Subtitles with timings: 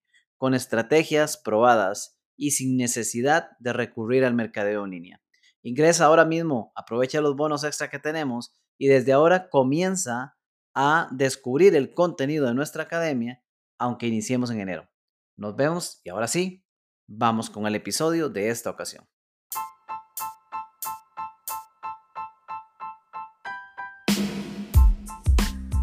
[0.41, 5.21] con estrategias probadas y sin necesidad de recurrir al mercadeo en línea.
[5.61, 10.35] Ingresa ahora mismo, aprovecha los bonos extra que tenemos y desde ahora comienza
[10.73, 13.43] a descubrir el contenido de nuestra academia,
[13.77, 14.89] aunque iniciemos en enero.
[15.37, 16.65] Nos vemos y ahora sí,
[17.07, 19.07] vamos con el episodio de esta ocasión.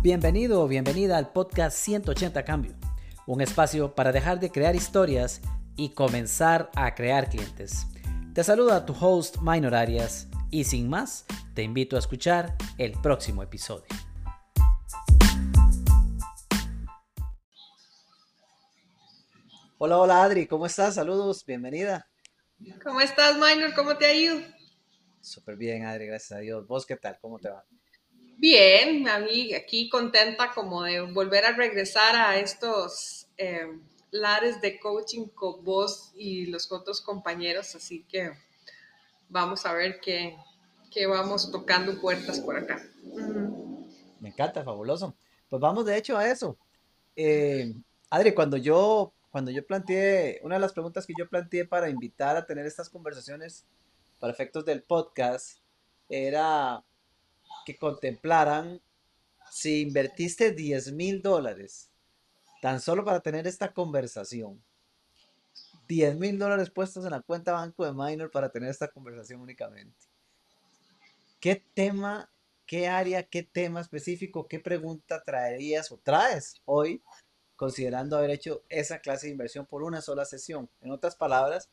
[0.02, 2.87] Bienvenido o bienvenida al podcast 180 Cambio
[3.28, 5.42] un espacio para dejar de crear historias
[5.76, 7.86] y comenzar a crear clientes.
[8.32, 13.42] Te saluda tu host Minor Arias y sin más, te invito a escuchar el próximo
[13.42, 13.84] episodio.
[19.76, 20.94] Hola, hola Adri, ¿cómo estás?
[20.94, 22.08] Saludos, bienvenida.
[22.82, 23.74] ¿Cómo estás, Minor?
[23.74, 24.40] ¿Cómo te ha ido?
[25.20, 26.66] Súper bien, Adri, gracias a Dios.
[26.66, 27.18] ¿Vos qué tal?
[27.20, 27.62] ¿Cómo te va?
[28.40, 33.78] Bien, a mí aquí contenta como de volver a regresar a estos eh,
[34.10, 38.32] lares de coaching con vos y los otros compañeros, así que
[39.28, 40.36] vamos a ver qué,
[41.06, 42.84] vamos tocando puertas por acá.
[44.20, 45.14] Me encanta, fabuloso.
[45.48, 46.58] Pues vamos de hecho a eso.
[47.14, 47.72] Eh,
[48.10, 52.36] Adri, cuando yo, cuando yo planteé, una de las preguntas que yo planteé para invitar
[52.36, 53.64] a tener estas conversaciones
[54.18, 55.58] para efectos del podcast
[56.08, 56.84] era
[57.64, 58.80] que contemplaran
[59.50, 61.90] si invertiste 10 mil dólares
[62.60, 64.62] tan solo para tener esta conversación.
[65.88, 70.06] 10 mil dólares puestos en la cuenta banco de Minor para tener esta conversación únicamente.
[71.40, 72.30] ¿Qué tema,
[72.66, 77.02] qué área, qué tema específico, qué pregunta traerías o traes hoy
[77.56, 80.68] considerando haber hecho esa clase de inversión por una sola sesión?
[80.82, 81.70] En otras palabras,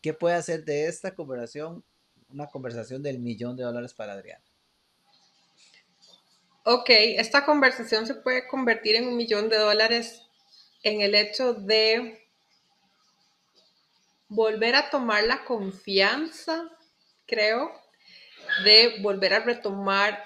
[0.00, 1.84] ¿qué puede hacer de esta conversación
[2.30, 4.40] una conversación del millón de dólares para Adrián?
[6.64, 10.27] Ok, esta conversación se puede convertir en un millón de dólares
[10.82, 12.26] en el hecho de
[14.28, 16.70] volver a tomar la confianza,
[17.26, 17.72] creo,
[18.64, 20.24] de volver a retomar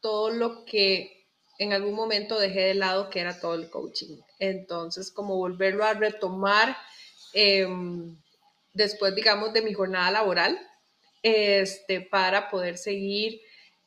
[0.00, 1.26] todo lo que
[1.58, 4.18] en algún momento dejé de lado, que era todo el coaching.
[4.38, 6.76] Entonces, como volverlo a retomar
[7.32, 8.16] em,
[8.72, 10.58] después, digamos, de mi jornada laboral,
[11.22, 13.40] este, para poder seguir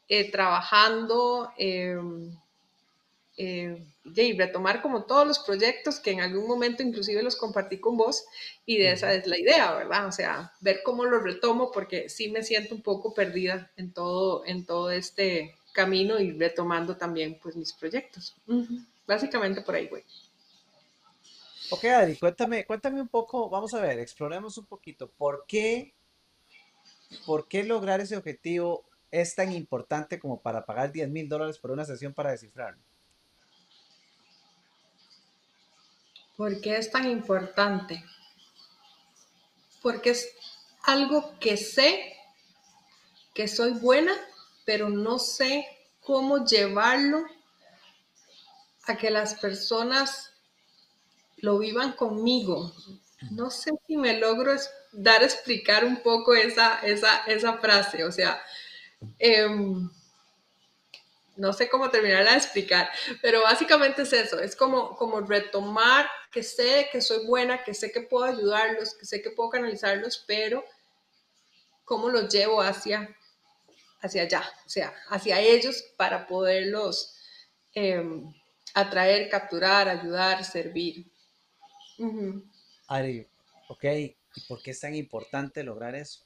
[0.08, 2.32] eh, trabajando em,
[3.38, 3.84] eh,
[4.16, 8.25] y retomar como todos los proyectos que en algún momento inclusive los compartí con vos
[8.66, 10.07] y de esa es la idea, ¿verdad?
[10.07, 14.45] O sea, ver cómo lo retomo porque sí me siento un poco perdida en todo,
[14.45, 18.35] en todo este camino y retomando también pues mis proyectos.
[19.06, 20.03] Básicamente por ahí, güey.
[21.69, 25.94] Ok, Adri, cuéntame, cuéntame un poco, vamos a ver, exploremos un poquito, ¿por qué,
[27.25, 31.72] por qué lograr ese objetivo es tan importante como para pagar 10 mil dólares por
[31.72, 32.87] una sesión para descifrarlo?
[36.38, 38.02] ¿Por qué es tan importante?
[39.81, 40.30] Porque es
[40.84, 42.16] algo que sé
[43.34, 44.14] que soy buena,
[44.66, 45.68] pero no sé
[46.00, 47.25] cómo llevarlo
[48.86, 50.31] a que las personas
[51.38, 52.72] lo vivan conmigo.
[53.31, 54.54] No sé si me logro
[54.94, 58.06] dar a explicar un poco esa, esa, esa frase.
[58.06, 58.42] O sea,
[59.19, 59.90] Em,
[61.36, 62.90] no sé cómo terminarla de explicar,
[63.22, 67.92] pero básicamente es eso, es como, como retomar que sé que soy buena, que sé
[67.92, 70.64] que puedo ayudarlos, que sé que puedo canalizarlos, pero
[71.86, 73.16] cómo los llevo hacia,
[74.02, 77.16] hacia allá, o sea, hacia ellos para poderlos
[77.74, 78.34] em,
[78.74, 81.10] atraer, capturar, ayudar, servir.
[82.88, 83.28] Ari,
[83.69, 86.25] ok, ¿y por qué es tan importante lograr eso?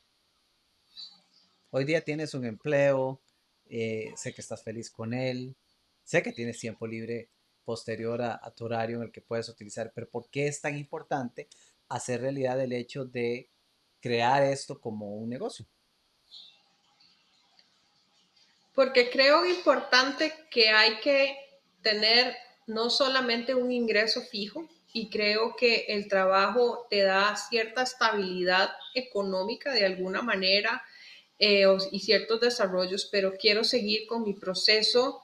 [1.69, 3.21] Hoy día tienes un empleo,
[3.69, 5.55] eh, sé que estás feliz con él,
[6.03, 7.29] sé que tienes tiempo libre
[7.63, 11.47] posterior a, tu horario en el que puedes utilizar, pero ¿por qué es tan importante
[11.89, 13.49] hacer realidad el hecho de
[13.99, 15.65] crear esto como un negocio?
[18.73, 21.35] Porque creo importante que hay que
[21.81, 22.35] tener
[22.67, 29.71] no solamente un ingreso fijo, y creo que el trabajo te da cierta estabilidad económica
[29.71, 30.83] de alguna manera,
[31.43, 35.20] eh, y ciertos desarrollos, pero quiero seguir con mi proceso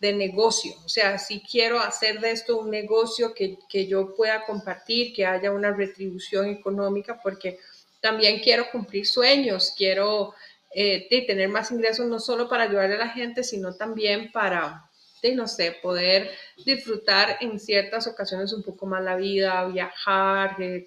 [0.00, 0.74] de negocio.
[0.84, 5.26] O sea, si quiero hacer de esto un negocio que, que yo pueda compartir, que
[5.26, 7.58] haya una retribución económica, porque
[8.00, 10.34] también quiero cumplir sueños, quiero
[10.70, 14.88] eh, tener más ingresos no solo para ayudar a la gente, sino también para,
[15.34, 16.30] no sé, poder
[16.64, 20.86] disfrutar en ciertas ocasiones un poco más la vida, viajar, eh,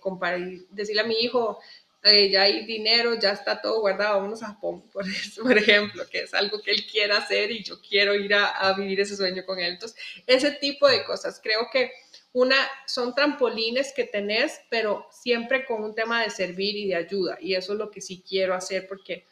[0.69, 1.59] decirle a mi hijo,
[2.03, 6.33] eh, ya hay dinero, ya está todo guardado, vámonos a por, por, ejemplo, que es
[6.33, 9.59] algo que él quiera hacer y yo quiero ir a, a, vivir ese sueño con
[9.59, 9.74] él.
[9.74, 11.92] Entonces, ese tipo de cosas, creo que
[12.33, 12.56] una,
[12.88, 17.56] son trampolines que tenés, pero siempre con un tema de servir y de ayuda, y
[17.56, 19.25] eso es lo que sí quiero hacer porque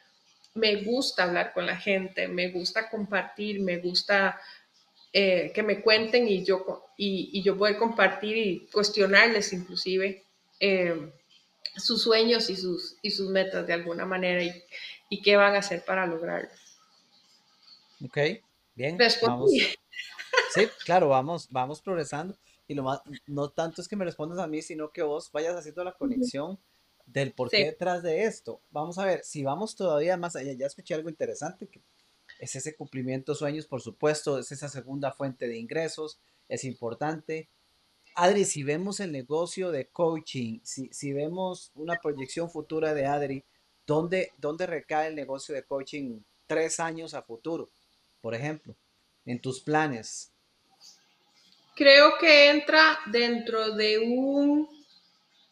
[0.54, 4.40] me gusta hablar con la gente, me gusta compartir, me gusta
[5.14, 10.24] eh, que me cuenten y yo, y, y, yo poder compartir y cuestionarles inclusive.
[10.60, 11.12] Eh,
[11.80, 14.64] sus sueños y sus, y sus metas de alguna manera y,
[15.10, 16.50] y qué van a hacer para lograrlo.
[18.06, 18.18] Ok,
[18.76, 18.98] bien.
[19.22, 19.52] Vamos.
[20.54, 22.38] Sí, claro, vamos, vamos progresando.
[22.68, 25.56] Y lo más, no tanto es que me respondas a mí, sino que vos vayas
[25.56, 26.60] haciendo la conexión
[27.08, 28.62] del por qué detrás de esto.
[28.70, 31.82] Vamos a ver, si vamos todavía más allá, ya escuché algo interesante, que
[32.40, 37.50] es ese cumplimiento de sueños, por supuesto, es esa segunda fuente de ingresos, es importante,
[38.22, 43.46] Adri, si vemos el negocio de coaching, si, si vemos una proyección futura de Adri,
[43.88, 47.70] ¿dónde, ¿dónde recae el negocio de coaching tres años a futuro,
[48.20, 48.76] por ejemplo,
[49.26, 50.34] en tus planes?
[51.78, 54.68] Creo que entra dentro de un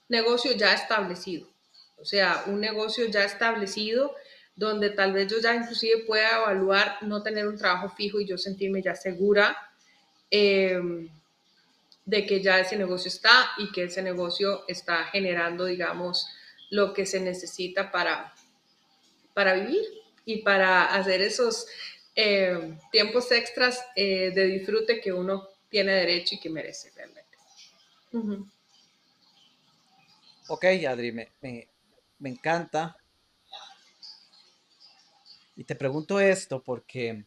[0.10, 1.48] negocio ya establecido,
[1.96, 4.14] o sea, un negocio ya establecido
[4.58, 8.38] donde tal vez yo ya inclusive pueda evaluar no tener un trabajo fijo y yo
[8.38, 9.56] sentirme ya segura.
[10.30, 10.82] Eh,
[12.08, 16.30] de que ya ese negocio está y que ese negocio está generando, digamos,
[16.70, 18.34] lo que se necesita para,
[19.34, 19.84] para vivir
[20.24, 21.68] y para hacer esos
[22.16, 27.38] eh, tiempos extras eh, de disfrute que uno tiene derecho y que merece realmente.
[30.48, 31.30] Ok, Adri, me,
[32.20, 32.96] me encanta.
[35.58, 37.26] Y te pregunto esto porque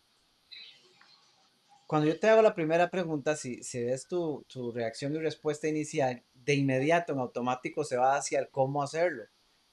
[1.91, 5.67] cuando yo te hago la primera pregunta, si, si ves tu, tu, reacción y respuesta
[5.67, 9.25] inicial, de inmediato en automático se va hacia el cómo hacerlo.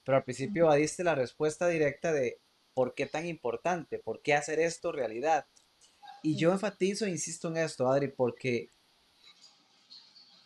[0.03, 2.39] Pero al principio diste la respuesta directa de
[2.73, 5.45] por qué tan importante, por qué hacer esto realidad.
[6.23, 8.71] Y yo enfatizo e insisto en esto, Adri, porque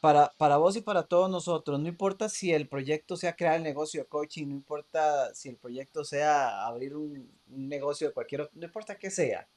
[0.02, 3.64] para, para vos y para todos nosotros, no importa si el proyecto sea crear el
[3.64, 8.42] negocio de coaching, no importa si el proyecto sea abrir un, un negocio de cualquier
[8.42, 9.48] otro, no importa qué sea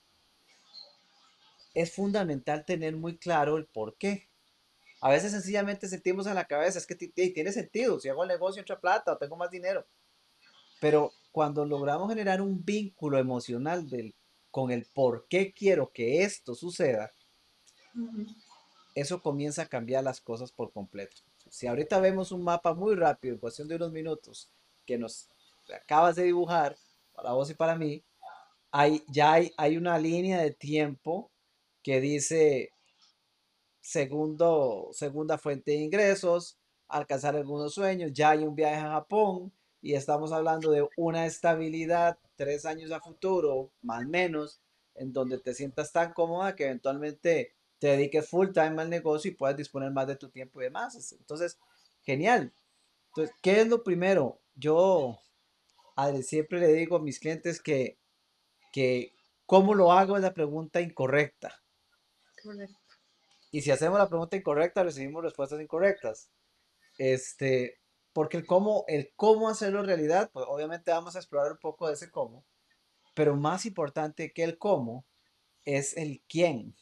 [1.75, 4.31] es fundamental tener muy claro el por qué.
[5.01, 8.61] A veces sencillamente sentimos en la cabeza, es que tiene sentido, si hago el negocio
[8.61, 9.87] entra plata o tengo más dinero.
[10.81, 14.15] Pero cuando logramos generar un vínculo emocional del,
[14.51, 17.13] con el por qué quiero que esto suceda,
[18.95, 21.17] eso comienza a cambiar las cosas por completo.
[21.51, 24.51] Si ahorita vemos un mapa muy rápido, en cuestión de unos minutos,
[24.87, 25.29] que nos
[25.75, 26.77] acabas de dibujar,
[27.13, 28.05] para vos y para mí,
[28.71, 31.31] hay, ya hay, hay una línea de tiempo
[31.85, 32.73] que dice
[33.81, 36.59] segundo, segunda fuente de ingresos,
[36.89, 39.53] alcanzar algunos sueños, ya hay un viaje a Japón
[39.83, 44.63] y estamos hablando de una estabilidad tres años a futuro, más menos,
[44.95, 49.35] en donde te sientas tan cómoda que eventualmente te dediques full time al negocio y
[49.35, 51.13] puedas disponer más de tu tiempo y demás.
[51.13, 51.59] Entonces,
[52.03, 52.55] genial.
[53.09, 54.41] Entonces, ¿qué es lo primero?
[54.55, 55.19] Yo
[56.23, 57.99] siempre le digo a mis clientes que,
[58.73, 59.13] que
[59.45, 61.64] cómo lo hago es la pregunta incorrecta.
[63.51, 66.31] Y si hacemos la pregunta incorrecta, recibimos respuestas incorrectas.
[66.99, 67.81] Este,
[68.13, 71.95] porque el cómo, el cómo hacerlo realidad, pues obviamente vamos a explorar un poco de
[71.95, 72.45] ese cómo,
[73.15, 75.05] pero más importante que el cómo
[75.65, 76.75] es el quién.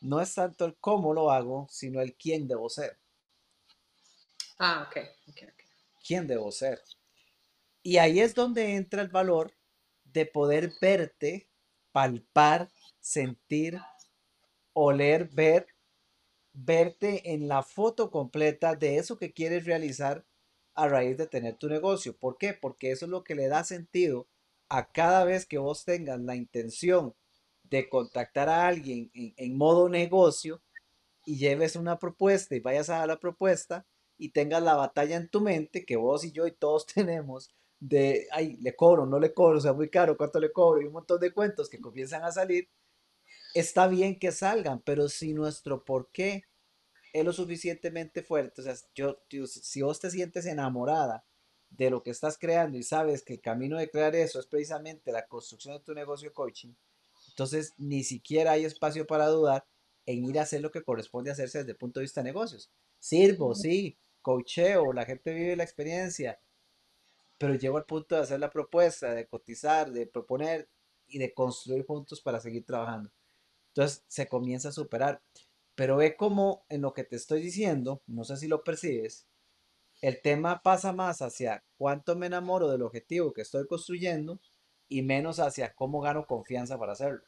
[0.00, 2.98] No es tanto el cómo lo hago, sino el quién debo ser.
[4.58, 4.96] Ah, ok,
[5.28, 5.62] ok, ok.
[6.04, 6.80] ¿Quién debo ser?
[7.82, 9.52] Y ahí es donde entra el valor
[10.04, 11.48] de poder verte,
[11.92, 12.68] palpar,
[13.00, 13.80] sentir,
[14.72, 15.66] oler, ver,
[16.52, 20.24] verte en la foto completa de eso que quieres realizar
[20.74, 22.16] a raíz de tener tu negocio.
[22.16, 22.54] ¿Por qué?
[22.54, 24.28] Porque eso es lo que le da sentido
[24.68, 27.14] a cada vez que vos tengas la intención
[27.64, 30.62] de contactar a alguien en, modo negocio
[31.24, 33.86] y lleves una propuesta y vayas a dar la propuesta
[34.18, 37.50] y tengas la batalla en tu mente que vos y yo y todos tenemos
[37.80, 40.84] de, ay, le cobro, no le cobro, o sea, muy caro, cuánto le cobro y
[40.86, 42.68] un montón de cuentos que comienzan a salir
[43.54, 46.44] está bien que salgan, pero si nuestro por qué
[47.12, 51.24] es lo suficientemente fuerte, o sea, yo, si vos te sientes enamorada
[51.70, 55.12] de lo que estás creando y sabes que el camino de crear eso es precisamente
[55.12, 56.74] la construcción de tu negocio coaching,
[57.28, 59.66] Entonces, ni siquiera hay espacio para dudar
[60.06, 62.70] en ir a hacer lo que corresponde hacerse desde el punto de vista de negocios.
[62.98, 66.40] Sirvo, sí, coacheo, la gente vive la experiencia,
[67.38, 70.68] pero llego al punto de hacer la propuesta, de cotizar, de proponer
[71.06, 73.10] y de construir juntos para seguir trabajando.
[73.74, 75.22] Entonces se comienza a superar.
[75.74, 79.26] Pero ve como en lo que te estoy diciendo, no sé si lo percibes,
[80.02, 84.40] el tema pasa más hacia cuánto me enamoro del objetivo que estoy construyendo
[84.88, 87.22] y menos hacia cómo gano confianza para hacerlo.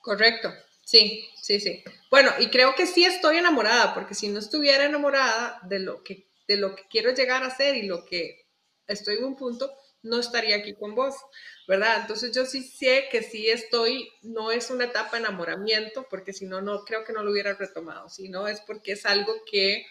[0.00, 0.50] Correcto,
[0.84, 1.82] sí, sí, sí.
[2.10, 6.28] Bueno, y creo que sí estoy enamorada, porque si no estuviera enamorada de lo que,
[6.46, 8.46] de lo que quiero llegar a ser y lo que
[8.86, 9.72] estoy en un punto,
[10.02, 11.14] no estaría aquí con vos,
[11.68, 12.02] ¿verdad?
[12.02, 16.46] Entonces yo sí sé que sí estoy, no es una etapa de enamoramiento, porque si
[16.46, 19.86] no, no creo que no lo hubiera retomado, sino es porque es algo que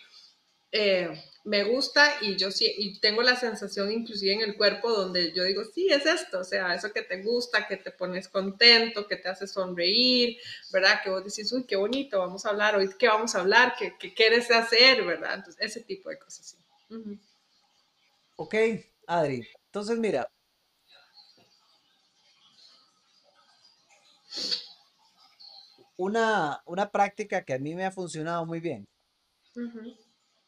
[0.72, 1.10] eh,
[1.46, 5.44] me gusta y yo sí, y tengo la sensación inclusive en el cuerpo donde yo
[5.44, 9.16] digo, sí, es esto, o sea, eso que te gusta, que te pones contento, que
[9.16, 10.38] te hace sonreír,
[10.72, 11.02] ¿verdad?
[11.04, 13.96] Que vos decís, uy, qué bonito, vamos a hablar, hoy qué vamos a hablar, qué,
[14.00, 15.36] qué quieres hacer, ¿verdad?
[15.36, 16.58] Entonces, ese tipo de cosas, sí.
[18.36, 18.56] Ok,
[19.08, 20.32] Adri, entonces mira.
[25.98, 28.88] Una, una práctica que a mí me ha funcionado muy bien.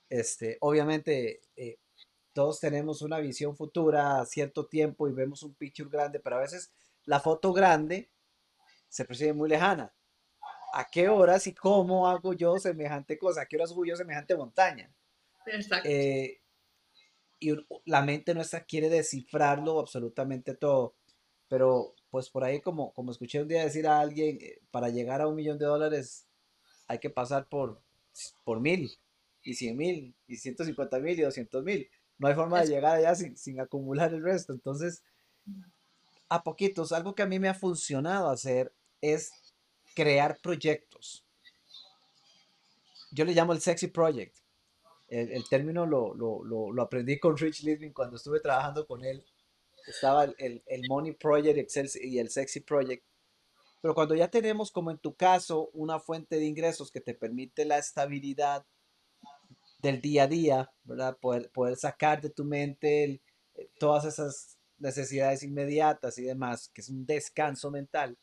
[0.09, 1.77] Este, obviamente, eh,
[2.33, 6.39] todos tenemos una visión futura a cierto tiempo y vemos un picture grande, pero a
[6.39, 6.71] veces
[7.05, 8.09] la foto grande
[8.87, 9.93] se percibe muy lejana.
[10.73, 13.41] ¿A qué horas y cómo hago yo semejante cosa?
[13.41, 14.91] ¿A qué horas subo yo semejante montaña?
[15.45, 15.87] Exacto.
[15.87, 16.41] Eh,
[17.41, 17.53] y
[17.85, 20.93] la mente nuestra quiere descifrarlo absolutamente todo.
[21.49, 25.19] Pero pues por ahí como, como escuché un día decir a alguien, eh, para llegar
[25.19, 26.27] a un millón de dólares
[26.87, 27.81] hay que pasar por,
[28.45, 28.97] por mil
[29.43, 31.89] y cien mil y ciento cincuenta mil y doscientos mil.
[32.17, 34.53] No hay forma de llegar allá sin, sin acumular el resto.
[34.53, 35.03] Entonces,
[36.29, 38.71] a poquitos, algo que a mí me ha funcionado hacer
[39.01, 39.31] es
[39.95, 41.25] crear proyectos.
[43.11, 44.37] Yo le llamo el sexy project
[45.11, 49.23] el, término lo, lo, lo, aprendí con Rich Living cuando estuve trabajando con él.
[49.85, 51.69] Estaba el, el, Money Project
[52.01, 53.03] y el Sexy Project.
[53.81, 57.65] Pero cuando ya tenemos, como en tu caso, una fuente de ingresos que te permite
[57.65, 58.65] la estabilidad
[59.79, 61.17] del día a día, ¿verdad?
[61.19, 63.21] Poder, poder sacar de tu mente
[63.55, 68.17] eh, todas esas necesidades inmediatas y demás, que es un descanso mental.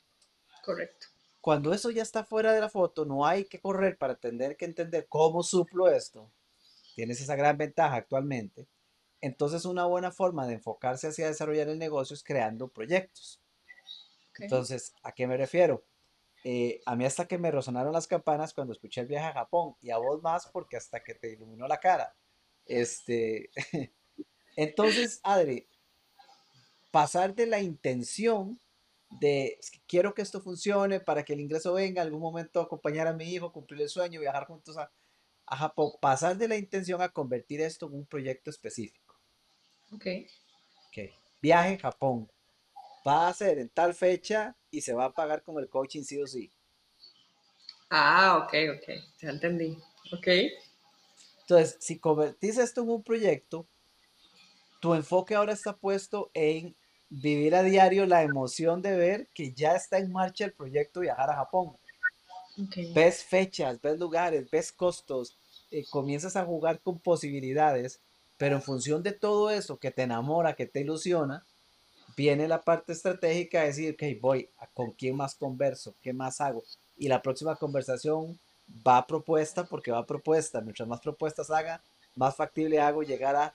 [0.65, 1.09] Correcto.
[1.41, 4.65] Cuando eso ya está fuera de la foto, no hay que correr para tener que
[4.65, 6.31] entender cómo suplo esto,
[6.99, 8.67] tienes esa gran ventaja actualmente,
[9.21, 13.41] entonces una buena forma de enfocarse hacia desarrollar el negocio es creando proyectos.
[14.41, 15.85] Entonces, ¿a qué me refiero?
[16.43, 19.77] Eh, a mí hasta que me resonaron las campanas cuando escuché el viaje a Japón
[19.81, 22.17] y a vos más porque hasta que te iluminó la cara.
[22.67, 23.51] Este,
[24.57, 25.69] entonces, Adri,
[26.91, 28.59] pasar de la intención
[29.21, 33.33] de quiero que esto funcione para que el ingreso venga, algún momento acompañar a mi
[33.33, 34.91] hijo, cumplir el sueño, viajar juntos a,
[35.51, 39.17] a Japón, pasar de la intención a convertir esto en un proyecto específico.
[39.93, 40.07] Ok.
[40.89, 41.11] Ok.
[41.41, 42.31] Viaje a Japón.
[43.07, 46.21] Va a ser en tal fecha y se va a pagar con el coaching sí
[46.21, 46.53] o sí.
[47.91, 48.89] Ah, ok, ok.
[49.21, 49.79] Ya entendí.
[50.13, 50.29] Ok.
[51.41, 53.67] Entonces, si convertís esto en un proyecto,
[54.81, 56.77] tu enfoque ahora está puesto en
[57.09, 61.31] vivir a diario la emoción de ver que ya está en marcha el proyecto viajar
[61.31, 61.75] a Japón.
[62.95, 65.37] Ves fechas, ves lugares, ves costos,
[65.71, 68.01] eh, comienzas a jugar con posibilidades,
[68.37, 71.45] pero en función de todo eso que te enamora, que te ilusiona,
[72.17, 75.95] viene la parte estratégica de decir, ok, voy, ¿con quién más converso?
[76.03, 76.65] ¿Qué más hago?
[76.97, 78.39] Y la próxima conversación
[78.87, 80.61] va a propuesta porque va a propuesta.
[80.61, 81.81] Mientras más propuestas haga,
[82.17, 83.55] más factible hago llegar a...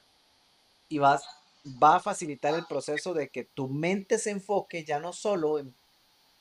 [0.88, 1.24] Y vas,
[1.82, 5.74] va a facilitar el proceso de que tu mente se enfoque ya no solo en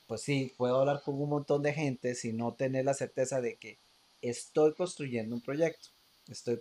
[0.07, 3.57] pues sí, puedo hablar con un montón de gente sin no tener la certeza de
[3.57, 3.79] que
[4.21, 5.89] estoy construyendo un proyecto.
[6.27, 6.59] Estoy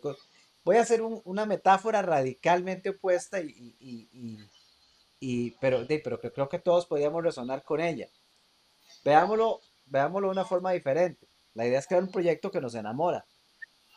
[0.64, 4.48] Voy a hacer una metáfora radicalmente opuesta, y,
[5.60, 8.08] pero, pero creo que todos podríamos resonar con ella.
[9.04, 11.26] Veámoslo, veámoslo de una forma diferente.
[11.54, 13.24] La idea es crear un proyecto que nos enamora.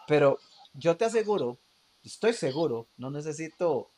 [0.07, 0.39] Pero
[0.73, 1.59] yo te aseguro,
[2.03, 3.91] estoy seguro, no necesito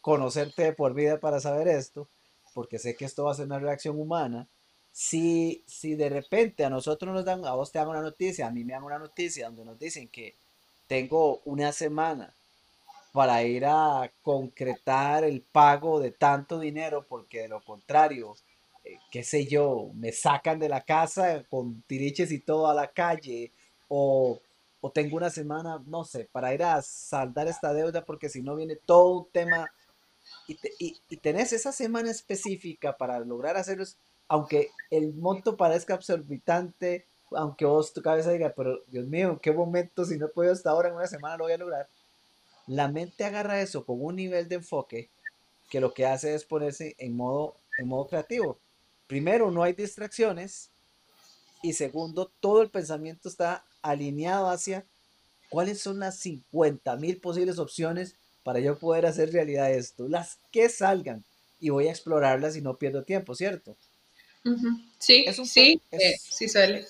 [0.00, 2.08] conocerte por vida para saber esto,
[2.54, 4.48] porque sé que esto va a ser una reacción humana
[4.94, 8.52] si, si de repente a nosotros nos dan, a vos te dan una noticia, a
[8.52, 10.36] mí me dan una noticia donde nos dicen que
[10.86, 12.32] tengo una semana
[13.12, 18.36] para ir a concretar el pago de tanto dinero, porque de lo contrario,
[18.84, 22.92] eh, qué sé yo, me sacan de la casa con tiriches y todo a la
[22.92, 23.50] calle,
[23.88, 24.40] o,
[24.80, 28.54] o tengo una semana, no sé, para ir a saldar esta deuda, porque si no
[28.54, 29.72] viene todo un tema,
[30.46, 33.84] y, y, y tenés esa semana específica para lograr hacerlo
[34.34, 40.04] aunque el monto parezca absorbitante, aunque vos tu cabeza diga, pero Dios mío, ¿qué momento
[40.04, 41.88] si no he podido hasta ahora en una semana lo voy a lograr?
[42.66, 45.08] La mente agarra eso con un nivel de enfoque
[45.70, 48.58] que lo que hace es ponerse en modo, en modo creativo.
[49.06, 50.70] Primero, no hay distracciones
[51.62, 54.84] y segundo, todo el pensamiento está alineado hacia
[55.48, 60.68] cuáles son las 50 mil posibles opciones para yo poder hacer realidad esto, las que
[60.68, 61.22] salgan
[61.60, 63.76] y voy a explorarlas y no pierdo tiempo, ¿cierto?
[64.98, 66.86] Sí, sí, eh, sí sale.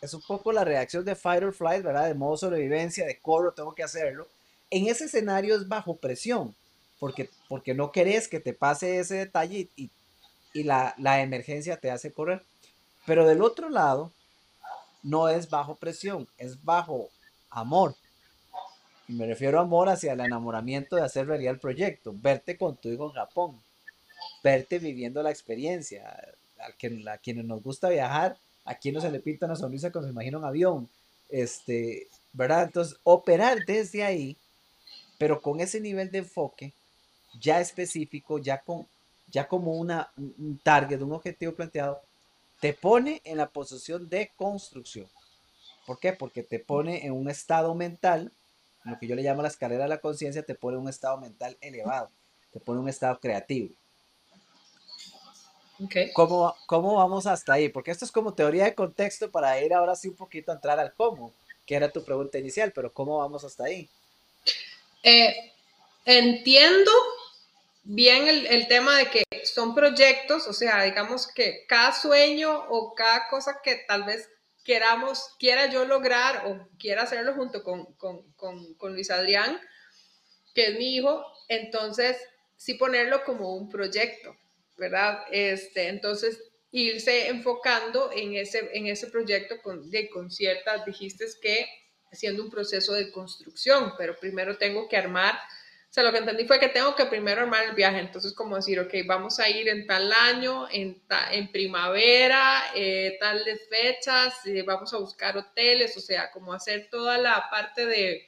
[0.00, 2.06] Es un poco la reacción de fight or flight, ¿verdad?
[2.06, 4.26] De modo sobrevivencia, de corro, tengo que hacerlo.
[4.70, 6.54] En ese escenario es bajo presión,
[7.00, 9.90] porque, porque no querés que te pase ese detalle y,
[10.54, 12.44] y la, la emergencia te hace correr.
[13.06, 14.12] Pero del otro lado,
[15.02, 17.08] no es bajo presión, es bajo
[17.50, 17.94] amor.
[19.08, 22.76] Y me refiero a amor hacia el enamoramiento de hacer realidad el proyecto, verte con
[22.76, 23.60] tu hijo en Japón,
[24.44, 26.16] verte viviendo la experiencia,
[26.60, 30.08] a, quien, a quienes nos gusta viajar, a quienes se le pinta una sonrisa cuando
[30.08, 30.88] se imagina un avión,
[31.28, 32.64] este, ¿verdad?
[32.64, 34.36] Entonces, operar desde ahí,
[35.18, 36.72] pero con ese nivel de enfoque
[37.40, 38.86] ya específico, ya, con,
[39.30, 42.00] ya como una, un target, un objetivo planteado,
[42.60, 45.06] te pone en la posición de construcción.
[45.86, 46.12] ¿Por qué?
[46.12, 48.32] Porque te pone en un estado mental,
[48.84, 51.18] lo que yo le llamo la escalera de la conciencia, te pone en un estado
[51.18, 52.10] mental elevado,
[52.52, 53.74] te pone en un estado creativo.
[55.84, 56.12] Okay.
[56.12, 57.68] ¿Cómo, ¿Cómo vamos hasta ahí?
[57.68, 60.78] Porque esto es como teoría de contexto para ir ahora sí un poquito a entrar
[60.80, 61.32] al cómo,
[61.64, 63.88] que era tu pregunta inicial, pero ¿cómo vamos hasta ahí?
[65.02, 65.52] Eh,
[66.04, 66.90] entiendo
[67.84, 73.28] bien el, tema de que son proyectos, o sea, digamos que cada sueño o cada
[73.28, 74.28] cosa que tal vez
[74.62, 79.58] queramos, quiera yo lograr o quiera hacerlo junto con, con, Luis Adrián,
[80.54, 82.18] que es mi hijo, entonces
[82.56, 84.36] sí ponerlo como un proyecto,
[84.78, 85.24] ¿verdad?
[85.30, 91.66] Este, entonces irse enfocando en ese, en ese proyecto con, de, con ciertas, dijiste que
[92.10, 95.38] haciendo un proceso de construcción, pero primero tengo que armar
[95.88, 98.56] o sea, lo que entendí fue que tengo que primero armar el viaje, entonces como
[98.56, 104.62] decir, ok, vamos a ir en tal año, en, en primavera, eh, tales fechas, eh,
[104.66, 108.26] vamos a buscar hoteles, o sea, como hacer toda la parte de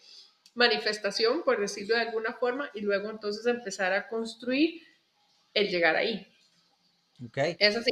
[0.54, 4.80] manifestación, por decirlo de alguna forma, y luego entonces empezar a construir
[5.52, 6.29] el llegar ahí.
[7.24, 7.36] Ok.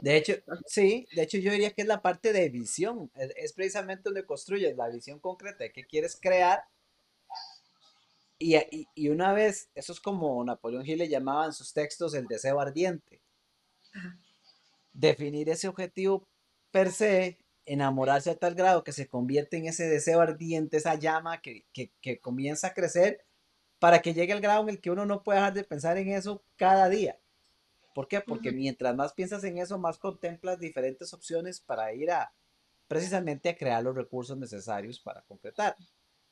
[0.03, 0.35] De hecho,
[0.67, 4.25] sí, de hecho yo diría que es la parte de visión, es, es precisamente donde
[4.25, 6.65] construyes la visión concreta de qué quieres crear
[8.39, 12.61] y, una vez, eso es como Napoleón Hill le llamaba en sus textos el deseo
[12.61, 13.21] ardiente.
[14.93, 16.29] Definir ese objetivo
[16.71, 21.41] per se, enamorarse a tal grado que se convierte en ese deseo ardiente, esa llama
[21.41, 21.65] que,
[22.21, 23.25] comienza a crecer
[23.81, 26.11] para que llegue al grado en el que uno no puede dejar de pensar en
[26.11, 27.19] eso cada día.
[27.95, 28.21] ¿Por qué?
[28.21, 32.33] Porque mientras más piensas en eso, más contemplas diferentes opciones para ir a
[32.87, 35.77] precisamente a crear los recursos necesarios para completar.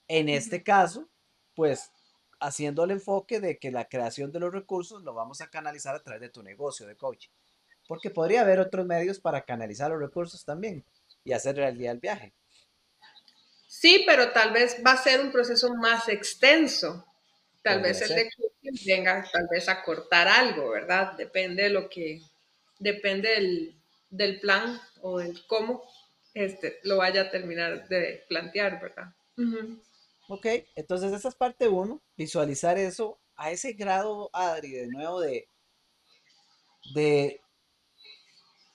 [0.08, 1.08] En este caso,
[1.54, 1.90] pues
[2.40, 6.02] haciendo el enfoque de que la creación de los recursos lo vamos a canalizar a
[6.02, 7.30] través de tu negocio de coaching.
[7.86, 10.84] Porque podría haber otros medios para canalizar los recursos también
[11.24, 12.34] y hacer realidad el viaje.
[13.68, 17.05] Sí, pero tal vez va a ser un proceso más extenso.
[17.66, 21.14] Tal vez el de coaching venga tal vez a cortar algo, ¿verdad?
[21.16, 22.22] Depende de lo que,
[22.78, 23.74] depende
[24.08, 25.82] del, plan o del cómo
[26.32, 29.12] este, lo vaya a terminar de plantear, ¿verdad?
[30.28, 35.48] Ok, entonces esa es parte uno, visualizar eso a ese grado, Adri, de nuevo de,
[36.94, 37.40] de,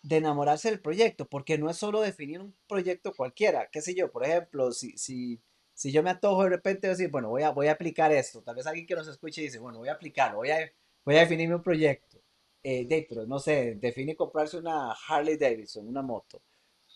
[0.02, 4.12] de enamorarse del proyecto, porque no es solo definir un proyecto cualquiera, qué sé yo,
[4.12, 5.42] por ejemplo, si, si,
[5.74, 8.56] si yo me atojo de repente decir, bueno, voy a, voy a aplicar esto, tal
[8.56, 10.72] vez alguien que nos escuche dice, bueno, voy a aplicarlo, voy a,
[11.06, 12.20] voy a definirme un proyecto,
[12.64, 16.42] eh, de, pero no sé, define comprarse una Harley Davidson, una moto,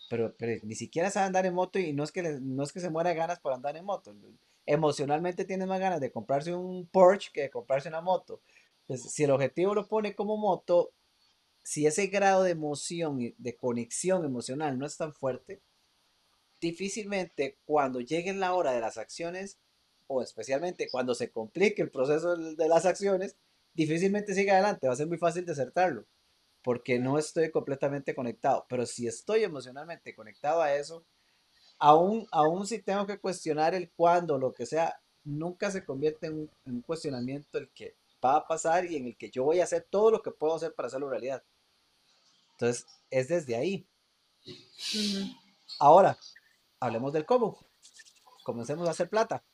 [0.08, 2.80] pero, pero ni siquiera sabe andar en moto y no es que, no es que
[2.80, 4.14] se muera de ganas por andar en moto.
[4.64, 8.40] Emocionalmente tiene más ganas de comprarse un Porsche que de comprarse una moto.
[8.82, 10.92] Entonces, si el objetivo lo pone como moto,
[11.64, 15.60] si ese grado de emoción de conexión emocional no es tan fuerte,
[16.66, 19.58] difícilmente cuando llegue la hora de las acciones,
[20.08, 23.36] o especialmente cuando se complique el proceso de las acciones,
[23.74, 26.06] difícilmente sigue adelante, va a ser muy fácil desertarlo
[26.66, 28.66] porque no estoy completamente conectado.
[28.68, 31.04] Pero si estoy emocionalmente conectado a eso,
[31.78, 36.50] aún, aún si tengo que cuestionar el cuándo, lo que sea, nunca se convierte en
[36.64, 39.86] un, cuestionamiento el que va a pasar y en el que yo voy a hacer
[39.88, 41.40] todo lo que puedo hacer para hacerlo realidad.
[42.54, 43.86] Entonces, es desde ahí.
[45.78, 46.18] Ahora,
[46.80, 47.58] hablemos del cómo.
[48.44, 49.44] Comencemos a hacer plata.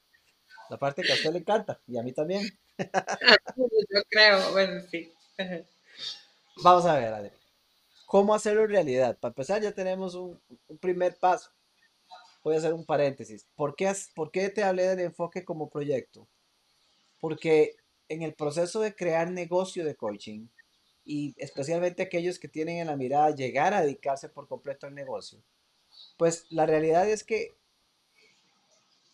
[0.70, 2.46] La parte que a usted le encanta y a mí también.
[3.56, 5.12] Yo creo, bueno, sí.
[6.62, 7.30] Vamos a ver, Adri.
[8.12, 9.18] ¿cómo hacerlo en realidad?
[9.18, 11.50] Para empezar, ya tenemos un, un primer paso.
[12.44, 13.46] Voy a hacer un paréntesis.
[13.54, 16.28] ¿Por qué, ¿Por qué te hablé del enfoque como proyecto?
[17.20, 17.76] Porque
[18.10, 20.48] en el proceso de crear negocio de coaching,
[21.04, 25.42] y especialmente aquellos que tienen en la mirada llegar a dedicarse por completo al negocio,
[26.16, 27.56] pues la realidad es que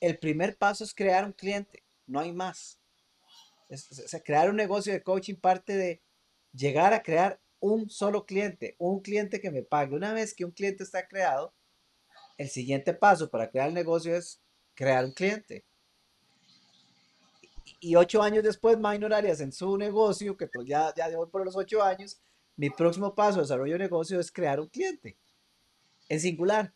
[0.00, 2.78] el primer paso es crear un cliente, no hay más.
[4.24, 6.02] crear un negocio de coaching parte de
[6.52, 9.94] llegar a crear un solo cliente, un cliente que me pague.
[9.94, 11.54] Una vez que un cliente está creado,
[12.36, 14.40] el siguiente paso para crear el negocio es
[14.74, 15.64] crear un cliente.
[17.80, 21.56] Y ocho años después, Minor Arias en su negocio, que pues ya, ya por los
[21.56, 22.20] ocho años,
[22.56, 25.16] mi próximo paso de desarrollo de negocio es crear un cliente
[26.09, 26.73] en singular.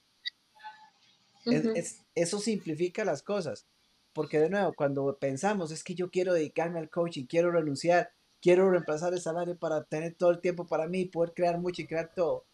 [2.15, 3.67] eso simplifica las cosas.
[4.13, 8.71] Porque de nuevo, cuando pensamos, es que yo quiero dedicarme al coaching, quiero renunciar, quiero
[8.71, 12.13] reemplazar el salario para tener todo el tiempo para mí, poder crear mucho y crear
[12.15, 12.45] todo,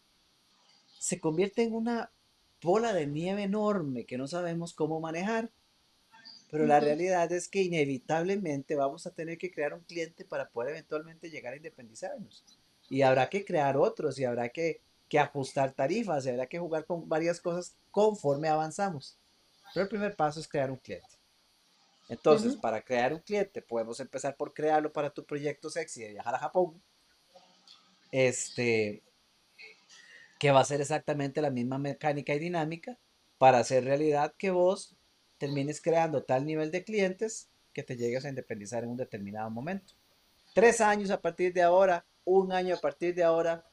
[0.99, 2.11] se convierte en una
[2.61, 5.51] bola de nieve enorme que no sabemos cómo manejar.
[6.51, 10.71] Pero la realidad es que inevitablemente vamos a tener que crear un cliente para poder
[10.71, 12.43] eventualmente llegar a independizarnos.
[12.89, 17.09] Y habrá que crear otros y habrá que, que ajustar tarifas habrá que jugar con
[17.09, 19.17] varias cosas conforme avanzamos.
[19.73, 21.07] Pero el primer paso es crear un cliente.
[22.07, 26.33] Entonces, para crear un cliente, podemos empezar por crearlo para tu proyecto sexy de viajar
[26.33, 26.81] a Japón.
[28.11, 29.03] Este,
[30.39, 32.97] que va a ser exactamente la misma mecánica y dinámica
[33.37, 34.95] para hacer realidad que vos
[35.37, 39.93] termines creando tal nivel de clientes que te llegues a independizar en un determinado momento.
[40.55, 43.68] Tres años a partir de ahora, un año a partir de ahora,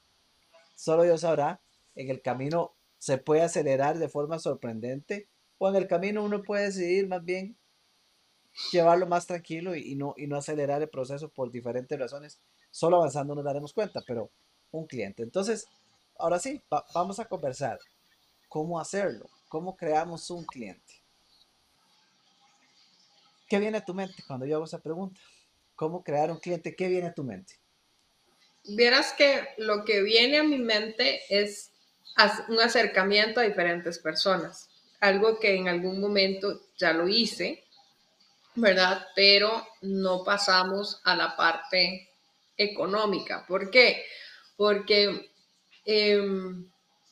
[0.77, 1.61] solo Dios sabrá.
[1.97, 6.67] En el camino se puede acelerar de forma sorprendente o en el camino uno puede
[6.67, 7.57] decidir más bien
[8.73, 12.41] llevarlo más tranquilo y, no, y no acelerar el proceso por diferentes razones.
[12.71, 14.31] Solo avanzando nos daremos cuenta, pero
[14.71, 15.23] un cliente.
[15.23, 15.67] Entonces,
[16.19, 16.63] ahora sí,
[16.95, 17.79] vamos a conversar.
[18.49, 19.27] ¿Cómo hacerlo?
[19.49, 21.03] ¿Cómo creamos un cliente?
[23.49, 25.21] ¿Qué viene a tu mente cuando yo hago esa pregunta?
[25.75, 26.75] ¿Cómo crear un cliente?
[26.75, 27.55] ¿Qué viene a tu mente?
[28.69, 31.71] Vieras que lo que viene a mi mente es
[32.49, 34.69] un acercamiento a diferentes personas.
[35.01, 37.65] Algo que en algún momento ya lo hice,
[38.55, 39.07] ¿verdad?
[39.15, 42.11] Pero no pasamos a la parte
[42.57, 43.45] económica.
[43.47, 44.05] ¿Por qué?
[44.57, 45.31] Porque
[45.85, 46.69] em,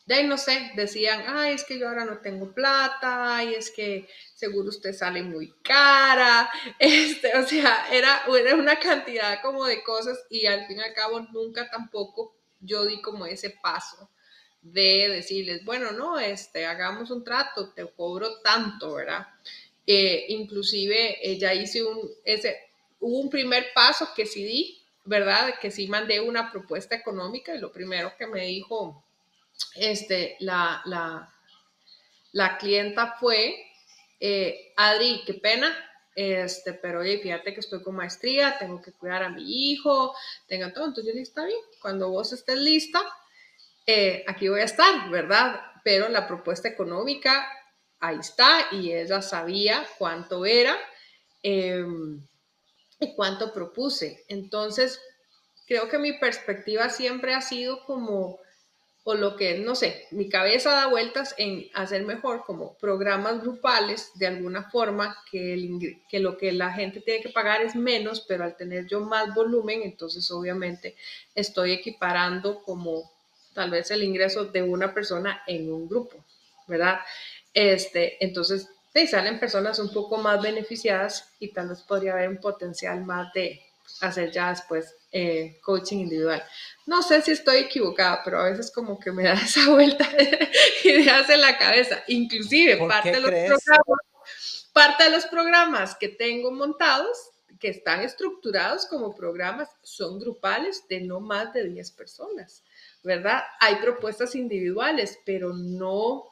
[0.06, 3.70] de ahí no sé, decían, ay, es que yo ahora no tengo plata, y es
[3.70, 9.82] que seguro usted sale muy cara, este, o sea, era, era una cantidad como de
[9.82, 14.10] cosas y al fin y al cabo nunca tampoco yo di como ese paso
[14.60, 19.26] de decirles, bueno, no, este, hagamos un trato, te cobro tanto, ¿verdad?
[19.86, 22.56] Eh, inclusive eh, ya hice un, ese,
[23.00, 25.54] hubo un primer paso que sí di, ¿verdad?
[25.60, 29.04] Que sí mandé una propuesta económica y lo primero que me dijo
[29.74, 31.32] este, la, la,
[32.32, 33.54] la clienta fue,
[34.20, 35.74] eh, Adri, qué pena,
[36.14, 40.14] este, pero oye, fíjate que estoy con maestría, tengo que cuidar a mi hijo,
[40.46, 43.00] tengo todo, entonces yo dije, está bien, cuando vos estés lista,
[43.86, 45.60] eh, aquí voy a estar, ¿verdad?
[45.82, 47.46] Pero la propuesta económica,
[48.00, 50.76] ahí está, y ella sabía cuánto era
[51.42, 52.20] em,
[53.00, 54.24] y cuánto propuse.
[54.28, 55.00] Entonces,
[55.66, 58.38] creo que mi perspectiva siempre ha sido como
[59.06, 64.10] o lo que, no sé, mi cabeza da vueltas en hacer mejor como programas grupales
[64.14, 68.56] de alguna forma que, lo que la gente tiene que pagar es menos, pero al
[68.56, 70.96] tener yo más volumen, entonces obviamente
[71.34, 73.12] estoy equiparando como
[73.52, 76.24] tal vez el ingreso de una persona en un grupo,
[76.66, 77.00] ¿verdad?
[77.52, 78.70] Este, entonces,
[79.10, 83.60] salen personas un poco más beneficiadas y tal vez podría haber un potencial más de
[84.00, 86.42] hacer ya después eh, coaching individual.
[86.86, 90.08] No sé si estoy equivocada, pero a veces como que me da esa vuelta
[90.84, 92.02] ideas en la cabeza.
[92.08, 97.30] Inclusive parte de, los programas, parte de los programas que tengo montados,
[97.60, 102.62] que están estructurados como programas, son grupales de no más de 10 personas,
[103.02, 103.42] ¿verdad?
[103.60, 106.30] Hay propuestas individuales, pero no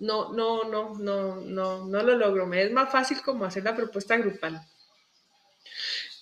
[0.00, 2.46] no, no, no, no, no, no lo logro.
[2.46, 4.60] Me es más fácil como hacer la propuesta grupal.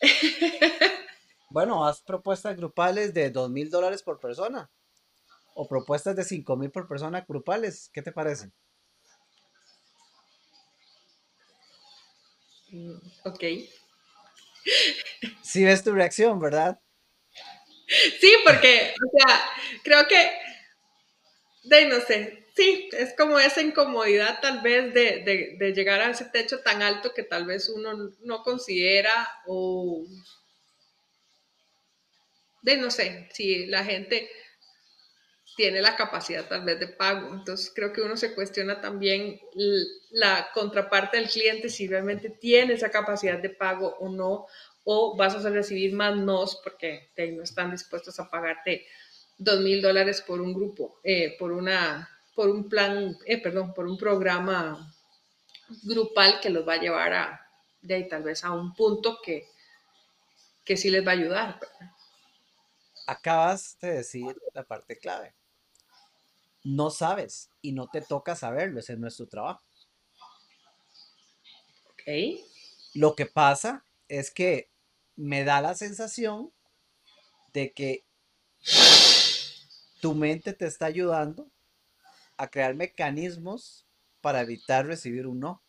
[1.50, 4.70] Bueno, haz propuestas grupales de dos mil dólares por persona
[5.54, 7.90] o propuestas de cinco mil por persona grupales.
[7.92, 8.52] ¿Qué te parece?
[12.72, 13.42] Mm, ok.
[15.42, 16.80] Sí ves tu reacción, ¿verdad?
[18.20, 19.40] Sí, porque, o sea,
[19.82, 20.30] creo que,
[21.64, 26.26] de no sé, sí, es como esa incomodidad tal vez de, de llegar a ese
[26.26, 30.04] techo tan alto que tal vez uno no considera o
[32.62, 34.28] de no sé, si la gente
[35.56, 37.34] tiene la capacidad tal vez de pago.
[37.34, 39.40] Entonces creo que uno se cuestiona también
[40.10, 44.46] la contraparte del cliente si realmente tiene esa capacidad de pago o no,
[44.84, 48.86] o vas a recibir más nos porque no están dispuestos a pagarte
[49.38, 53.86] dos mil dólares por un grupo, eh, por una, por un plan, eh, perdón, por
[53.86, 54.94] un programa
[55.82, 59.48] grupal que los va a llevar a, de ahí, tal vez a un punto que,
[60.64, 61.60] que sí les va a ayudar.
[63.06, 65.34] Acabas de decir la parte clave.
[66.64, 69.62] No sabes y no te toca saberlo, ese no es tu trabajo.
[71.90, 72.38] Ok.
[72.94, 74.70] Lo que pasa es que
[75.16, 76.52] me da la sensación
[77.52, 78.04] de que
[80.00, 81.48] tu mente te está ayudando
[82.36, 83.86] a crear mecanismos
[84.20, 85.62] para evitar recibir un no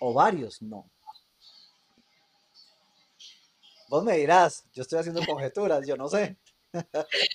[0.00, 0.90] o varios no.
[3.88, 6.36] Vos me dirás, yo estoy haciendo conjeturas, yo no sé.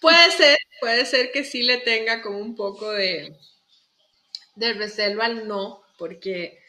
[0.00, 3.34] Puede ser, puede ser que sí le tenga como un poco de,
[4.54, 6.62] de reserva al no, porque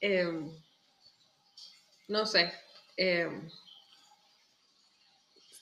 [0.00, 0.50] em,
[2.08, 2.52] no sé,
[2.96, 3.50] em,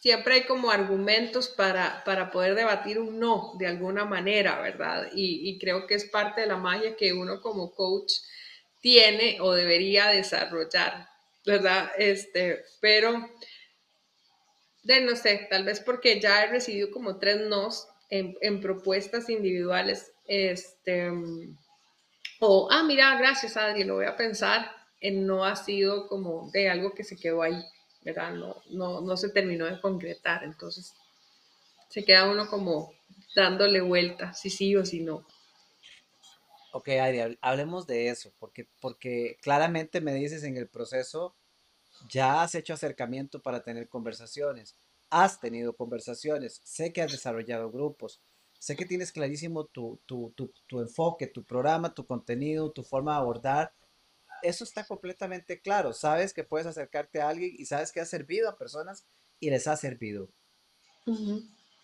[0.07, 5.09] siempre hay como argumentos para, para, poder debatir un no de alguna manera, ¿verdad?
[5.13, 8.13] Y, creo que es parte de la magia que uno como coach
[8.81, 11.09] tiene o debería desarrollar,
[11.45, 11.91] ¿verdad?
[11.99, 13.29] Este, pero,
[14.85, 19.29] de no sé, tal vez porque ya he recibido como tres nos en, en propuestas
[19.29, 21.11] individuales, este,
[22.39, 26.71] o, ah, mira, gracias Adri, lo voy a pensar, en no ha sido como de
[26.71, 27.61] algo que se quedó ahí,
[28.07, 28.33] ¿verdad?
[28.35, 30.95] No, no, no se terminó de concretar, entonces
[31.89, 32.93] se queda uno como
[33.35, 35.27] dándole vuelta, si sí o si no.
[36.73, 41.35] Ok, Adri, hablemos de eso, porque, porque claramente me dices en el proceso,
[42.09, 44.77] ya has hecho acercamiento para tener conversaciones,
[45.11, 48.21] has tenido conversaciones, sé que has desarrollado grupos,
[48.61, 53.15] sé que tienes clarísimo tu, tu, tu, tu enfoque, tu programa, tu contenido, tu forma
[53.15, 53.73] de abordar.
[54.43, 55.93] Eso está completamente claro.
[55.93, 59.07] Sabes que puedes acercarte a alguien y sabes que has servido a personas
[59.41, 60.29] y les ha servido.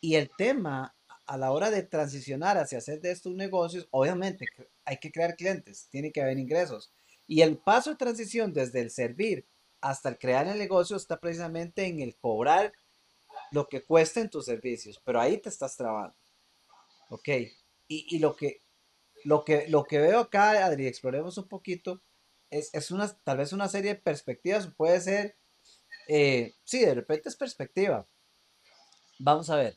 [0.01, 0.95] Y el tema
[1.27, 4.47] a la hora de transicionar hacia hacer de estos negocios, obviamente
[4.85, 6.93] hay que crear clientes, tiene que haber ingresos.
[7.27, 9.47] Y el paso de transición desde el servir
[9.81, 12.73] hasta el crear el negocio está precisamente en el cobrar
[13.51, 16.15] lo que cuesta en tus servicios, pero ahí te estás trabando.
[17.09, 17.29] Ok,
[17.89, 18.63] y, lo, que,
[19.25, 22.01] lo, que, lo que veo acá, Adri, exploremos un poquito,
[22.53, 25.37] es, es una, tal vez una serie de perspectivas, puede ser,
[26.07, 28.07] eh, sí, de repente es perspectiva.
[29.19, 29.75] Vamos a ver,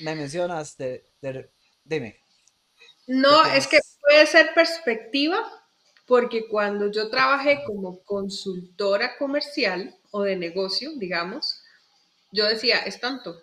[0.00, 1.04] me mencionas de,
[1.82, 2.20] dime.
[3.06, 5.38] No, es que puede ser perspectiva,
[6.06, 11.62] porque cuando yo trabajé como consultora comercial o de negocio, digamos,
[12.32, 13.42] yo decía, es tanto.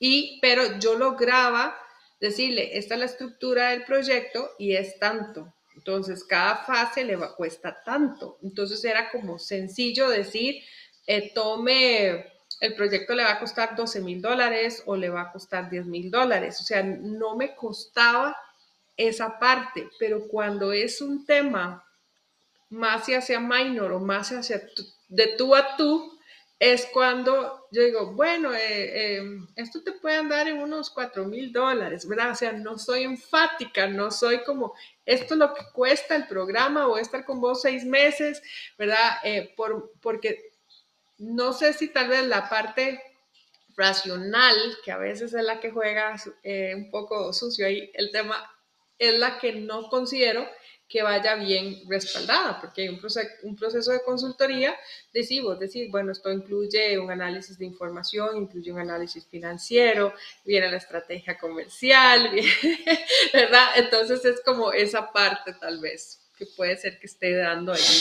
[0.00, 1.78] Y, pero yo lograba
[2.20, 5.54] decirle, esta es la estructura del proyecto y es tanto.
[5.74, 8.38] Entonces, cada fase le va, cuesta tanto.
[8.42, 10.62] Entonces, era como sencillo decir,
[11.06, 12.26] eh, tome
[12.60, 15.86] el proyecto le va a costar 12 mil dólares o le va a costar 10
[15.86, 16.60] mil dólares.
[16.60, 18.36] O sea, no me costaba
[18.96, 21.82] esa parte, pero cuando es un tema
[22.68, 24.62] más hacia minor o más hacia
[25.08, 26.19] de tú a tú,
[26.60, 29.22] es cuando yo digo, bueno, eh, eh,
[29.56, 32.32] esto te puede andar en unos 4 mil dólares, ¿verdad?
[32.32, 34.74] O sea, no soy enfática, no soy como,
[35.06, 38.42] esto es lo que cuesta el programa, voy a estar con vos seis meses,
[38.76, 39.16] ¿verdad?
[39.24, 40.52] Eh, por, porque
[41.16, 43.02] no sé si tal vez la parte
[43.74, 48.36] racional, que a veces es la que juega un poco sucio ahí, el tema
[48.98, 50.46] es la que no considero
[50.90, 54.74] que vaya bien respaldada, porque hay un proceso, un proceso de consultoría,
[55.14, 60.12] decimos, decir, bueno, esto incluye un análisis de información, incluye un análisis financiero,
[60.44, 62.32] viene la estrategia comercial,
[63.32, 63.68] ¿verdad?
[63.76, 67.96] Entonces es como esa parte tal vez, que puede ser que esté dando ahí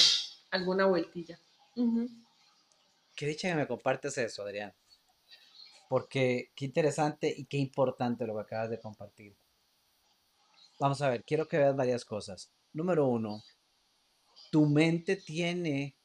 [0.49, 1.39] alguna vueltilla.
[3.15, 4.73] Qué dicha que me compartes eso, Adrián.
[5.89, 9.36] Porque qué interesante y qué importante lo que acabas de compartir.
[10.80, 12.52] Vamos a ver, quiero que veas varias cosas.
[12.72, 13.44] Número uno,
[14.52, 15.98] tu mente tiene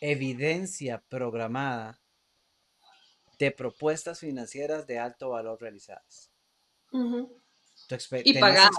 [0.00, 2.00] evidencia programada
[3.38, 6.30] de propuestas financieras de alto valor realizadas.
[8.24, 8.70] y pagadas.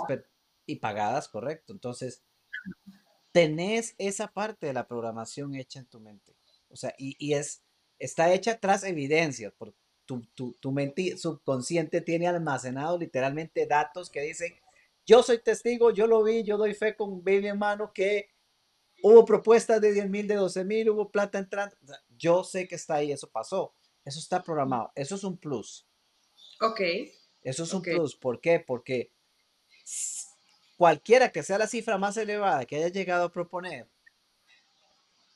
[0.65, 1.74] Y pagadas, correcto.
[1.74, 2.24] Entonces,
[3.32, 6.36] tenés esa parte de la programación hecha en tu mente.
[6.70, 7.62] O sea, y, es,
[8.00, 14.54] está hecha tras evidencias, porque tu, mente subconsciente tiene almacenado literalmente datos que dicen,
[15.06, 18.30] yo soy testigo, yo lo vi, yo doy fe con Biblia en mano que
[19.04, 21.76] hubo propuestas de 10 mil, de 12 mil, hubo plata entrando.
[22.18, 25.88] yo sé que está ahí, eso pasó, eso está programado, eso es un plus.
[26.62, 26.82] Ok.
[27.44, 27.89] Eso es un Ok.
[27.89, 28.15] plus.
[28.15, 28.60] ¿Por qué?
[28.60, 29.12] Porque
[30.78, 33.88] cualquiera que sea la cifra más elevada que hayas llegado a proponer,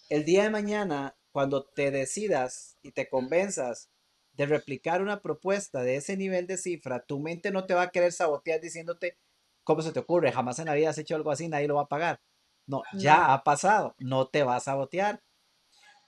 [0.10, 3.89] el día de mañana, cuando te decidas y te convenzas
[4.34, 7.91] de replicar una propuesta de ese nivel de cifra, tu mente no te va a
[7.91, 9.17] querer sabotear diciéndote,
[9.69, 10.32] ¿cómo se te ocurre?
[10.32, 12.19] Jamás en la vida has hecho algo así, nadie lo va a pagar.
[12.65, 15.21] No, ya ha pasado, no te va a sabotear.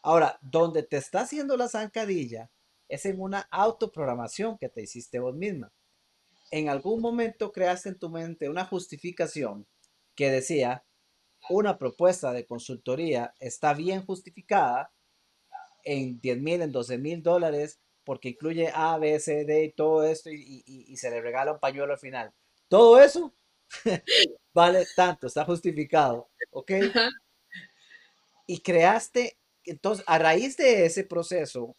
[0.03, 2.49] Ahora, donde te está haciendo la zancadilla
[2.89, 5.71] es en una autoprogramación que te hiciste vos misma.
[6.51, 9.67] En algún momento creaste en tu mente una justificación
[10.15, 10.85] que decía,
[11.49, 14.91] una propuesta de consultoría está bien justificada
[15.83, 20.03] en 10 mil, en 12 mil dólares, porque incluye A, B, C, D y todo
[20.03, 22.33] esto y, y- y se le regala un pañuelo al final.
[22.67, 23.33] Todo eso
[24.53, 26.71] vale tanto, está justificado, ¿ok?
[26.89, 27.09] Ajá.
[28.47, 31.75] Y creaste, entonces, a raíz de ese proceso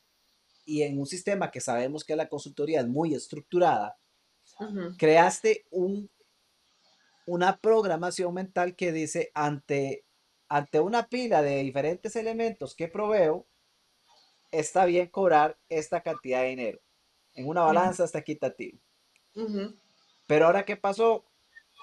[0.64, 3.98] y en un sistema que sabemos que la consultoría es muy estructurada,
[4.96, 6.08] creaste un,
[7.26, 10.04] una programación mental que dice ante,
[10.48, 13.46] ante una pila de diferentes elementos que proveo,
[14.50, 16.80] está bien cobrar esta cantidad de dinero.
[17.34, 18.78] En una balanza está equitativo.
[20.26, 21.24] Pero ahora, ¿qué pasó?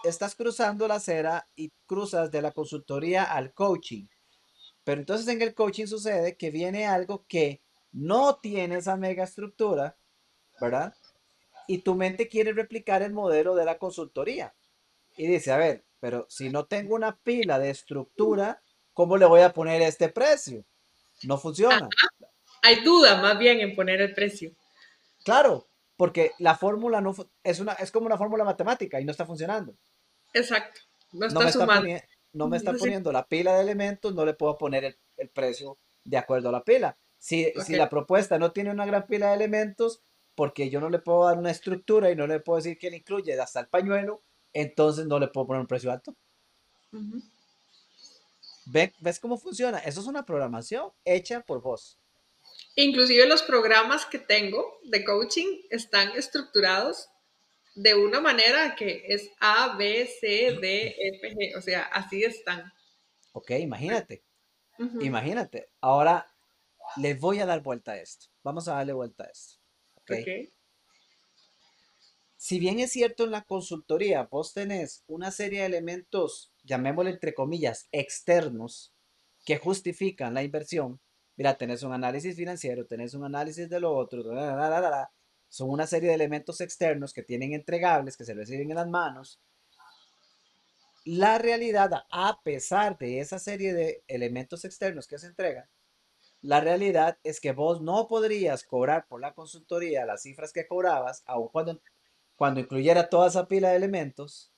[0.04, 4.06] Estás cruzando la acera y cruzas de la consultoría al coaching.
[4.84, 9.98] Pero entonces en el coaching sucede que viene algo que no tiene esa mega estructura,
[10.60, 10.94] ¿verdad?
[11.68, 14.54] Y tu mente quiere replicar el modelo de la consultoría.
[15.18, 18.62] Y dice, a ver, pero si no tengo una pila de estructura,
[18.94, 20.66] ¿cómo le voy a poner este precio?
[21.24, 21.90] No funciona.
[22.62, 24.52] Hay duda más bien en poner el precio.
[25.24, 25.69] Claro,
[26.00, 29.76] porque la fórmula no es una es como una fórmula matemática y no está funcionando.
[30.34, 30.80] Exacto.
[31.12, 31.90] No No está me está, sumando.
[31.90, 32.80] poni- no me está Sí.
[32.80, 36.52] poniendo la pila de elementos, no le puedo poner el, el precio de acuerdo a
[36.54, 36.98] la pila.
[37.18, 40.02] Si, si la propuesta no tiene una gran pila de elementos,
[40.36, 42.98] porque yo no le puedo dar una estructura y no le puedo decir que le
[42.98, 44.22] incluye hasta el pañuelo,
[44.54, 46.16] entonces no le puedo poner un precio alto.
[46.94, 47.22] Ujú.
[48.68, 49.80] ¿Ve- ¿Ves cómo funciona?
[49.80, 51.98] Eso es una programación hecha por vos.
[52.82, 57.10] Inclusive los programas que tengo de coaching están estructurados
[57.76, 61.58] de una manera que es A, B, C, D, F, G.
[61.58, 62.72] O sea, así están.
[63.34, 64.24] Ok, imagínate.
[65.02, 65.68] Imagínate.
[65.82, 66.26] Ahora
[66.96, 68.28] les voy a dar vuelta a esto.
[68.44, 69.60] Vamos a darle vuelta a esto.
[69.96, 70.12] ¿ok?
[70.12, 70.54] Ok.
[72.38, 77.34] Si bien es cierto en la consultoría, vos tenés una serie de elementos, llamémosle entre
[77.34, 78.94] comillas, externos,
[79.44, 81.02] que justifican la inversión.
[81.40, 84.24] Mira, tenés un análisis financiero, tenés un análisis de lo otro,
[85.48, 89.40] son una serie de elementos externos que tienen entregables, que se reciben en las manos.
[91.06, 95.64] La realidad, a pesar de esa serie de elementos externos que se entregan,
[96.42, 101.24] la realidad es que vos no podrías cobrar por la consultoría las cifras que cobrabas,
[101.26, 101.82] aun cuando,
[102.36, 104.52] cuando incluyera toda esa pila de elementos,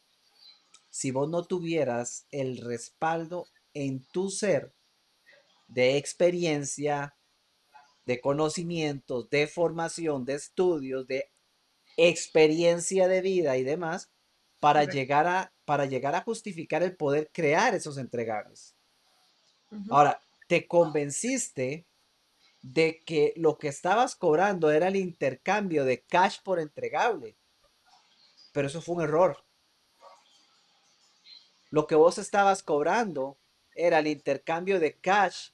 [0.90, 4.74] si vos no tuvieras el respaldo en tu ser
[5.72, 7.16] de experiencia,
[8.06, 11.32] de conocimientos, de formación, de estudios, de
[11.96, 14.12] experiencia de vida y demás,
[14.60, 14.98] para Correcto.
[14.98, 18.76] llegar a, para llegar a justificar el poder crear esos entregables.
[19.90, 21.88] Ahora, te convenciste
[22.62, 27.38] de que lo que estabas cobrando era el intercambio de cash por entregable.
[28.52, 29.46] Pero eso fue un error.
[31.70, 33.40] Lo que vos estabas cobrando
[33.74, 35.52] era el intercambio de cash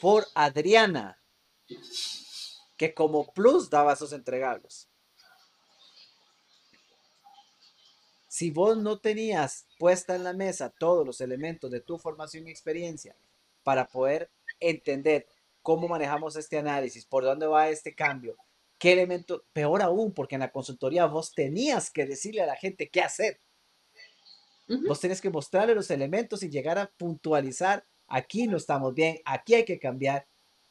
[0.00, 1.20] por Adriana,
[2.76, 4.88] que como plus daba esos entregables.
[8.28, 12.50] Si vos no tenías puesta en la mesa todos los elementos de tu formación y
[12.50, 13.16] experiencia
[13.62, 15.26] para poder entender
[15.62, 18.36] cómo manejamos este análisis, por dónde va este cambio,
[18.78, 22.88] qué elemento, peor aún, porque en la consultoría vos tenías que decirle a la gente
[22.88, 23.40] qué hacer.
[24.86, 29.54] Vos tenés que mostrarle los elementos y llegar a puntualizar, aquí no estamos bien, aquí
[29.54, 30.26] hay que cambiar.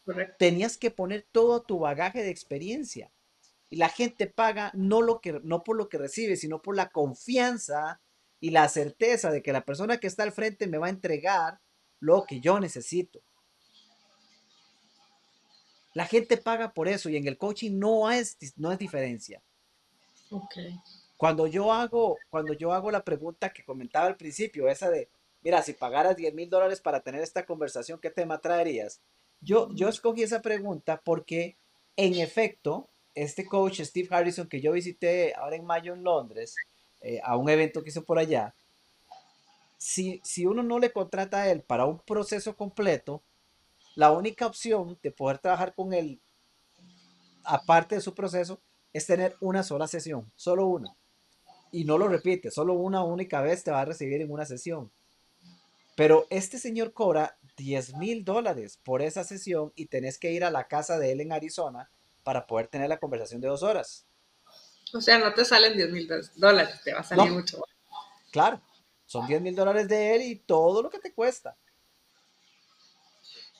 [0.05, 0.35] Correcto.
[0.37, 3.11] Tenías que poner todo tu bagaje de experiencia.
[3.69, 6.89] Y la gente paga no, lo que, no por lo que recibe, sino por la
[6.89, 8.01] confianza
[8.39, 11.59] y la certeza de que la persona que está al frente me va a entregar
[11.99, 13.21] lo que yo necesito.
[15.93, 19.41] La gente paga por eso y en el coaching no es, no es diferencia.
[20.31, 20.55] Ok.
[21.17, 25.09] Cuando yo hago, cuando yo hago la pregunta que comentaba al principio, esa de,
[25.43, 29.01] mira, si pagaras 10 mil dólares para tener esta conversación, ¿qué tema traerías?
[29.41, 31.55] Yo, yo escogí esa pregunta porque,
[31.95, 36.55] en efecto, este coach Steve Harrison que yo visité ahora en mayo en Londres,
[37.01, 38.53] eh, a un evento que hizo por allá,
[39.77, 43.21] si, si uno no le contrata a él para un proceso completo,
[43.95, 46.19] la única opción de poder trabajar con él,
[47.43, 48.59] aparte de su proceso,
[48.93, 50.95] es tener una sola sesión, solo una.
[51.71, 54.91] Y no lo repite, solo una única vez te va a recibir en una sesión.
[55.99, 60.49] Pero este señor cobra 10 mil dólares por esa sesión y tenés que ir a
[60.49, 61.91] la casa de él en Arizona
[62.23, 64.07] para poder tener la conversación de dos horas.
[64.93, 67.61] O sea, no te salen 10 mil dólares, te va a salir mucho.
[68.31, 68.61] Claro,
[69.07, 71.57] son 10 mil dólares de él y todo lo que te cuesta.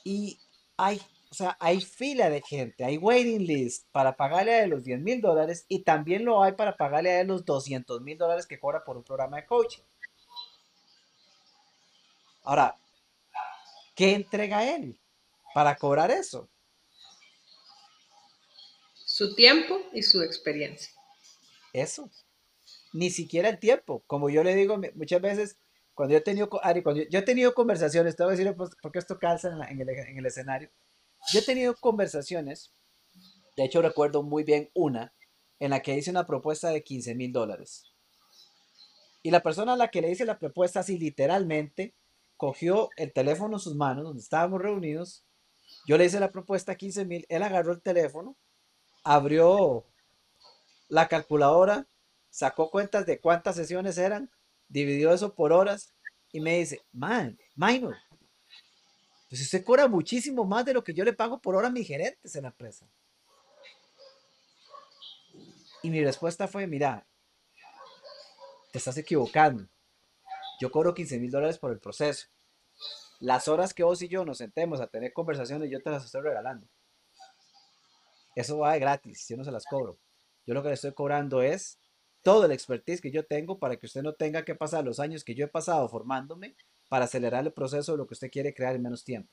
[0.05, 0.39] Y
[0.77, 4.85] hay o sea, hay fila de gente, hay waiting list para pagarle a él los
[4.85, 8.47] 10 mil dólares y también lo hay para pagarle a él los 200 mil dólares
[8.47, 9.83] que cobra por un programa de coaching.
[12.43, 12.77] Ahora,
[13.95, 14.99] ¿qué entrega él
[15.53, 16.49] para cobrar eso?
[18.93, 20.93] Su tiempo y su experiencia.
[21.73, 22.09] Eso.
[22.93, 24.03] Ni siquiera el tiempo.
[24.07, 25.57] Como yo le digo muchas veces,
[25.93, 28.71] cuando yo he tenido, Ari, cuando yo, he tenido conversaciones, te voy a decir pues,
[28.81, 30.71] porque esto calza en, el, en el escenario
[31.31, 32.73] yo he tenido conversaciones,
[33.55, 35.13] de hecho recuerdo muy bien una,
[35.59, 37.83] en la que hice una propuesta de 15 mil dólares.
[39.21, 41.93] Y la persona a la que le hice la propuesta, así literalmente,
[42.39, 45.25] cogió el teléfono en sus manos, donde estábamos reunidos.
[45.85, 48.37] Yo le hice la propuesta a 15 mil, él agarró el teléfono,
[49.03, 49.85] abrió
[50.87, 51.85] la calculadora,
[52.29, 54.31] sacó cuentas de cuántas sesiones eran,
[54.69, 55.93] dividió eso por horas
[56.31, 57.97] y me dice, man, minor,
[59.27, 61.87] pues usted cobra muchísimo más de lo que yo le pago por hora a mis
[61.87, 62.89] gerentes en la empresa.
[65.83, 67.05] Y mi respuesta fue, mira,
[68.71, 69.67] te estás equivocando.
[70.60, 72.28] Yo cobro 15 mil dólares por el proceso.
[73.20, 76.22] Las horas que vos y yo nos sentemos a tener conversaciones, yo te las estoy
[76.22, 76.68] regalando.
[78.36, 79.97] Eso va de gratis, yo no se las cobro.
[80.45, 81.80] Yo lo que le estoy cobrando es
[82.22, 85.24] todo el expertise que yo tengo para que usted no tenga que pasar los años
[85.24, 86.55] que yo he pasado formándome
[86.89, 89.32] para acelerar el proceso de lo que usted quiere crear en menos tiempo.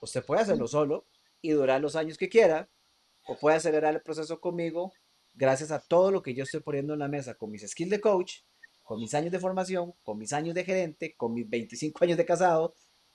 [0.00, 1.06] Usted puede hacerlo solo
[1.40, 2.68] y durar los años que quiera,
[3.26, 4.92] o puede acelerar el proceso conmigo
[5.34, 8.00] gracias a todo lo que yo estoy poniendo en la mesa con mis skills de
[8.00, 8.40] coach,
[8.92, 12.26] con mis años de formación, con mis años de gerente, con mis 25 años de
[12.26, 12.74] casado,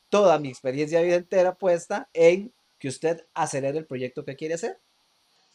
[0.09, 4.55] toda mi experiencia de vida entera puesta en que usted acelere el proyecto que quiere
[4.55, 4.79] hacer.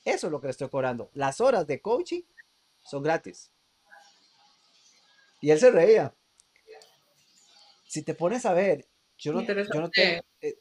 [0.04, 1.10] Eso es lo que le estoy cobrando.
[1.14, 2.22] Las horas de coaching
[2.84, 3.50] son gratis.
[5.40, 6.14] Y él se reía
[7.92, 8.86] si te pones a ver,
[9.18, 10.22] yo no, yo no tengo...
[10.40, 10.56] Eh,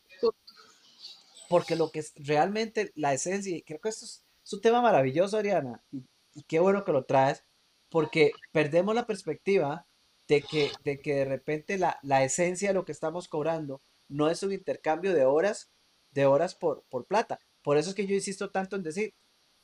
[1.47, 5.37] porque lo que es realmente la esencia, y creo que esto es, un tema maravilloso,
[5.37, 6.03] Ariana, y,
[6.47, 7.45] qué bueno que lo traes,
[7.91, 9.85] porque perdemos la perspectiva
[10.27, 14.29] de que de, que de repente la, la, esencia de lo que estamos cobrando no
[14.29, 15.69] es un intercambio de horas,
[16.11, 17.39] de horas por, por plata.
[17.61, 19.13] Por eso es que yo insisto tanto en decir,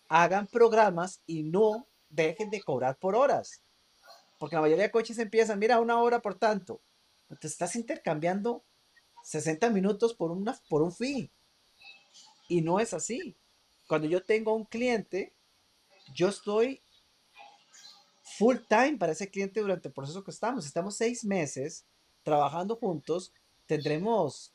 [0.10, 3.64] hagan programas y no dejen de cobrar por horas.
[4.38, 6.82] Porque la mayoría de coches empiezan, mira, una hora por tanto
[7.36, 8.64] te estás intercambiando
[9.24, 11.32] 60 minutos por, una, por un fee.
[12.48, 13.38] Y no es así.
[13.88, 15.34] Cuando yo tengo un cliente,
[16.14, 16.82] yo estoy
[18.38, 20.66] full time para ese cliente durante el proceso que estamos.
[20.66, 21.86] Estamos seis meses
[22.24, 23.34] trabajando juntos.
[23.66, 24.54] Tendremos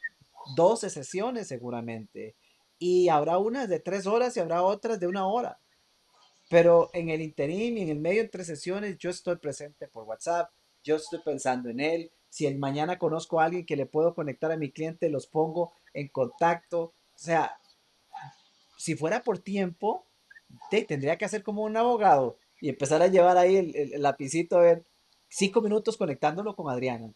[0.56, 2.36] 12 sesiones seguramente.
[2.78, 5.60] Y habrá unas de tres horas y habrá otras de una hora.
[6.50, 10.50] Pero en el interín y en el medio entre sesiones, yo estoy presente por WhatsApp.
[10.82, 14.50] Yo estoy pensando en él si el mañana conozco a alguien que le puedo conectar
[14.50, 16.94] a mi cliente, los pongo en contacto.
[17.14, 17.58] O sea,
[18.78, 20.06] si fuera por tiempo,
[20.70, 24.84] tendría que hacer como un abogado y empezar a llevar ahí el, lapicito, a ver,
[25.28, 27.12] cinco minutos conectándolo con Adriana.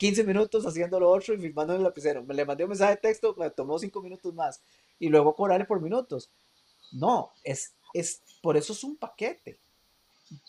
[0.00, 2.24] 15 minutos haciendo lo otro y filmando en el lapicero.
[2.24, 4.60] Me le mandé un mensaje de texto, me tomó cinco minutos más
[4.98, 6.28] y luego cobrarle por minutos.
[6.90, 9.60] No, es, es, por eso es un paquete.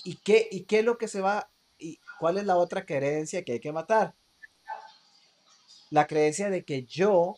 [0.04, 3.44] ¿Y qué, ¿Y qué es lo que se va ¿Y cuál es la otra creencia
[3.44, 4.16] que hay que matar?
[5.92, 7.38] La creencia de que yo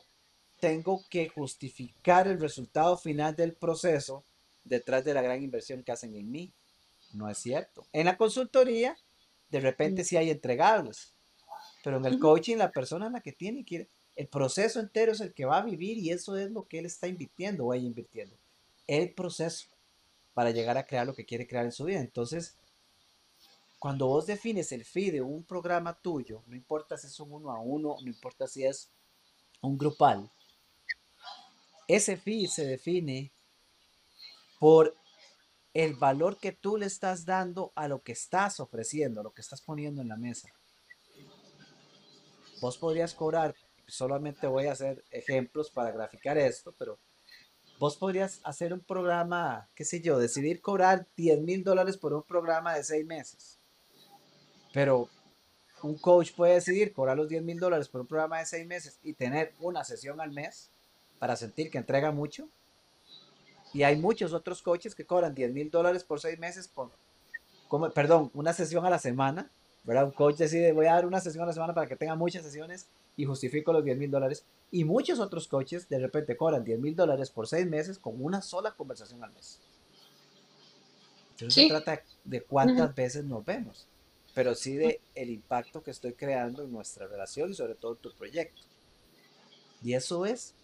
[0.62, 4.24] tengo que justificar el resultado final del proceso
[4.64, 6.54] detrás de la gran inversión que hacen en mí.
[7.14, 7.86] No es cierto.
[7.93, 8.97] En la consultoría,
[9.49, 11.14] de repente sí hay entregables,
[11.84, 15.11] pero en el coaching la persona en la que tiene que ir, el proceso entero
[15.11, 17.74] es el que va a vivir y eso es lo que él está invirtiendo o
[17.74, 18.36] ella invirtiendo.
[18.88, 19.68] El proceso
[20.34, 21.99] para llegar a crear lo que quiere crear en su vida.
[21.99, 22.55] Entonces,
[23.80, 27.51] cuando vos defines el fee de un programa tuyo, no importa si es un uno
[27.51, 28.89] a uno, no importa si es
[29.61, 30.30] un grupal,
[31.88, 33.32] ese fee se define
[34.59, 34.95] por
[35.74, 39.41] el valor que tú le estás dando a lo que estás ofreciendo, a lo que
[39.41, 40.49] estás poniendo en la mesa.
[42.61, 43.55] Vos podrías cobrar,
[43.88, 46.99] solamente voy a hacer ejemplos para graficar esto, pero
[47.80, 52.24] vos podrías hacer un programa, qué sé yo, decidir cobrar 10 mil dólares por un
[52.24, 53.59] programa de seis meses
[54.74, 55.07] pero
[55.84, 58.99] un coach puede decidir cobrar los 10 mil dólares por un programa de seis meses
[59.03, 60.71] y tener una sesión al mes
[61.19, 62.49] para sentir que entrega mucho.
[63.74, 66.91] Y hay muchos otros coaches que cobran 10 mil dólares por seis meses, por,
[67.67, 69.51] como, perdón, una sesión a la semana,
[69.84, 70.05] ¿verdad?
[70.05, 72.43] Un coach decide, voy a dar una sesión a la semana para que tenga muchas
[72.43, 74.45] sesiones y justifico los 10 mil dólares.
[74.71, 78.41] Y muchos otros coaches de repente cobran 10 mil dólares por seis meses con una
[78.41, 79.59] sola conversación al mes.
[81.32, 83.88] Entonces se trata de cuántas veces nos vemos,
[84.36, 88.13] pero sí de el impacto que estoy creando en nuestra relación y sobre todo tu
[88.13, 88.61] proyecto.
[89.84, 90.55] Y eso es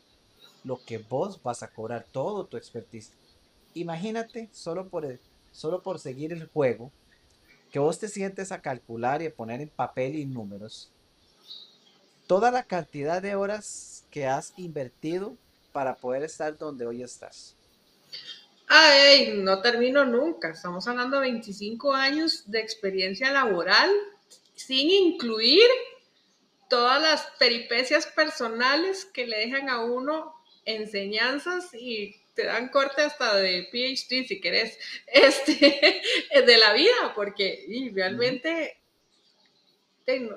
[0.64, 3.12] lo que vos vas a cobrar, todo tu expertise.
[3.74, 5.20] Imagínate, solo por,
[5.52, 6.92] solo por seguir el juego,
[7.72, 10.90] que vos te sientes a calcular y a poner en papel y números
[12.30, 15.36] toda la cantidad de horas que has invertido
[15.72, 17.56] para poder estar donde hoy estás.
[18.68, 20.52] Ay, no termino nunca.
[20.52, 23.90] Estamos hablando de 25 años de experiencia laboral,
[24.54, 25.66] sin incluir
[26.70, 30.36] todas las peripecias personales que le dejan a uno
[30.66, 36.02] enseñanzas y te dan corte hasta de PhD si querés, este,
[36.46, 38.78] de la vida, porque realmente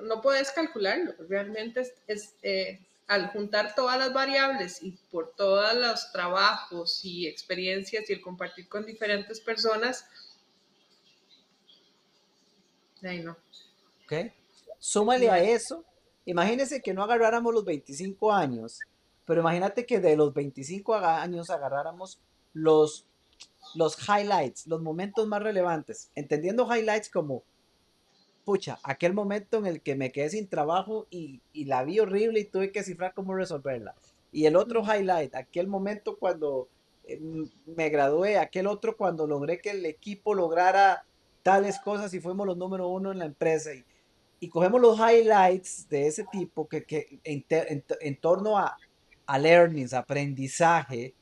[0.03, 6.11] no, puedes calcularlo, realmente es, eh, al juntar todas las variables y por todos los
[6.11, 10.05] trabajos y experiencias y el compartir con diferentes personas,
[13.01, 13.37] ahí no.
[14.03, 14.31] Ok.
[14.77, 15.85] Súmale a eso,
[16.25, 18.79] imagínese que no agarráramos los 25 años,
[19.25, 22.19] pero imagínate que de los 25 años agarráramos
[22.53, 23.07] los,
[23.75, 27.43] los highlights, los momentos más relevantes, entendiendo highlights como
[28.43, 32.45] pucha, aquel momento en el que me quedé sin trabajo y, la vi horrible y
[32.45, 33.95] tuve que cifrar cómo resolverla.
[34.31, 36.67] Y el otro highlight, aquel momento cuando
[37.05, 37.21] eh,
[37.65, 41.05] me gradué, aquel otro cuando logré que el equipo lograra
[41.43, 43.73] tales cosas y fuimos los número uno en la empresa.
[43.73, 43.85] Y,
[44.39, 48.77] y cogemos los highlights de ese tipo que, que en, en, torno a,
[49.33, 51.15] a learnings, aprendizaje,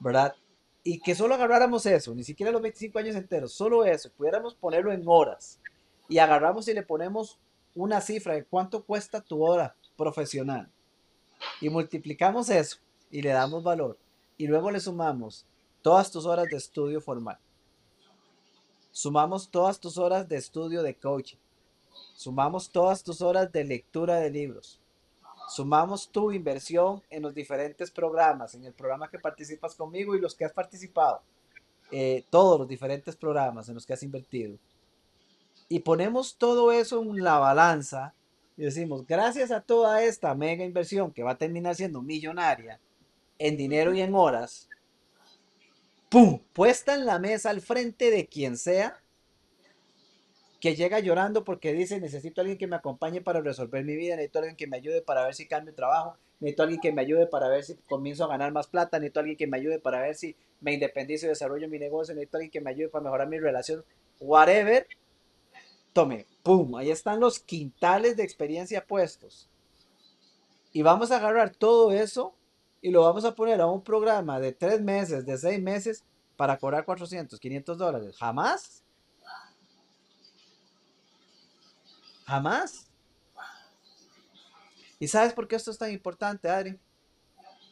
[0.00, 0.34] ¿verdad?
[0.82, 4.90] Y que solo agarráramos eso, ni siquiera los 25 años enteros, solo eso, pudiéramos ponerlo
[4.90, 5.60] en horas
[6.08, 7.38] y agarramos y le ponemos
[7.76, 10.68] una cifra de cuánto cuesta tu hora profesional
[11.60, 12.78] y multiplicamos eso
[13.08, 13.98] y le damos valor
[14.36, 15.46] y luego le sumamos
[15.80, 17.38] todas tus horas de estudio formal.
[18.90, 21.38] Sumamos todas tus horas de estudio de coaching.
[22.16, 24.80] Sumamos todas tus horas de lectura de libros.
[25.48, 30.34] Sumamos tu inversión en los diferentes programas, en el programa que participas conmigo y los
[30.34, 31.22] que has participado.
[31.90, 34.58] Eh, todos los diferentes programas en los que has invertido
[35.68, 38.14] y ponemos todo eso en la balanza
[38.56, 42.80] y decimos, gracias a toda esta mega inversión que va a terminar siendo millonaria
[43.38, 44.68] en dinero y en horas,
[46.08, 46.40] ¡pum!
[46.52, 49.02] Puesta en la mesa al frente de quien sea,
[50.64, 54.38] que llega llorando porque dice, necesito alguien que me acompañe para resolver mi vida, necesito
[54.38, 56.90] a alguien que me ayude para ver si cambio de trabajo, necesito a alguien que
[56.90, 59.58] me ayude para ver si comienzo a ganar más plata, necesito a alguien que me
[59.58, 62.88] ayude para ver si me independizo y desarrollo mi negocio, necesito alguien que me ayude
[62.88, 63.84] para mejorar mi relación,
[64.20, 64.86] whatever,
[65.92, 66.76] tome, ¡pum!
[66.76, 69.50] Ahí están los quintales de experiencia puestos.
[70.72, 72.34] Y vamos a agarrar todo eso
[72.80, 76.04] y lo vamos a poner a un programa de tres meses, de seis meses,
[76.38, 78.16] para cobrar 400, 500 dólares.
[78.16, 78.83] ¿Jamás?
[82.24, 82.86] ¿Jamás?
[84.98, 86.78] ¿Y sabes por qué esto es tan importante, Adri?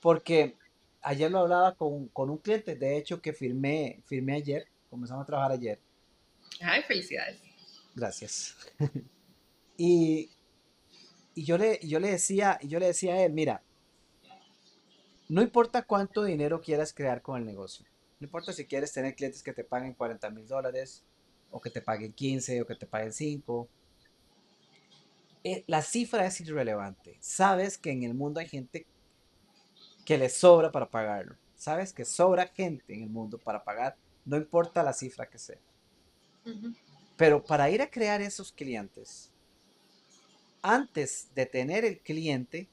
[0.00, 0.57] Porque
[1.00, 5.26] ayer lo hablaba con, con un cliente, de hecho, que firmé, firmé ayer, comenzamos a
[5.26, 5.80] trabajar ayer.
[6.61, 7.40] Ay, felicidades.
[7.94, 8.57] Gracias.
[9.76, 10.30] y,
[11.34, 13.62] yo, le, yo, le decía, yo le decía a él, mira,
[15.28, 17.86] no importa cuánto dinero quieras crear con el negocio.
[18.20, 21.03] No importa si quieres tener clientes que te paguen 40 mil dólares,
[21.50, 23.68] o que te paguen 15, o que te paguen 5.
[25.45, 27.16] Eh, la cifra es irrelevante.
[27.20, 28.86] Sabes que en el mundo hay gente
[30.05, 31.36] que le sobra para pagarlo.
[31.57, 35.59] Sabes que sobra gente en el mundo para pagar, no importa la cifra que sea.
[37.16, 39.30] Pero para ir a crear esos clientes,
[40.61, 42.68] antes de tener el cliente,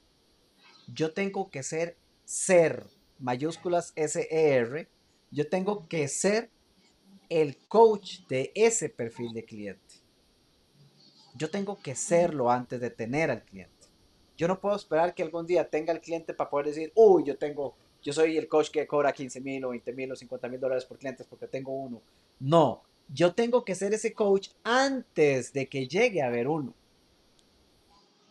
[0.88, 2.88] yo tengo que ser, ser,
[3.20, 4.88] mayúsculas S-E-R,
[5.32, 6.50] yo tengo que ser
[7.30, 9.96] el coach de ese perfil de cliente.
[11.36, 13.88] Yo tengo que serlo antes de tener al cliente.
[14.38, 17.38] Yo no puedo esperar que algún día tenga el cliente para poder decir, uy, yo
[17.38, 20.60] tengo, yo soy el coach que cobra 15 mil o 20 mil o 50 mil
[20.60, 22.02] dólares por clientes porque tengo uno.
[22.40, 26.74] No, yo tengo que ser ese coach antes de que llegue a haber uno.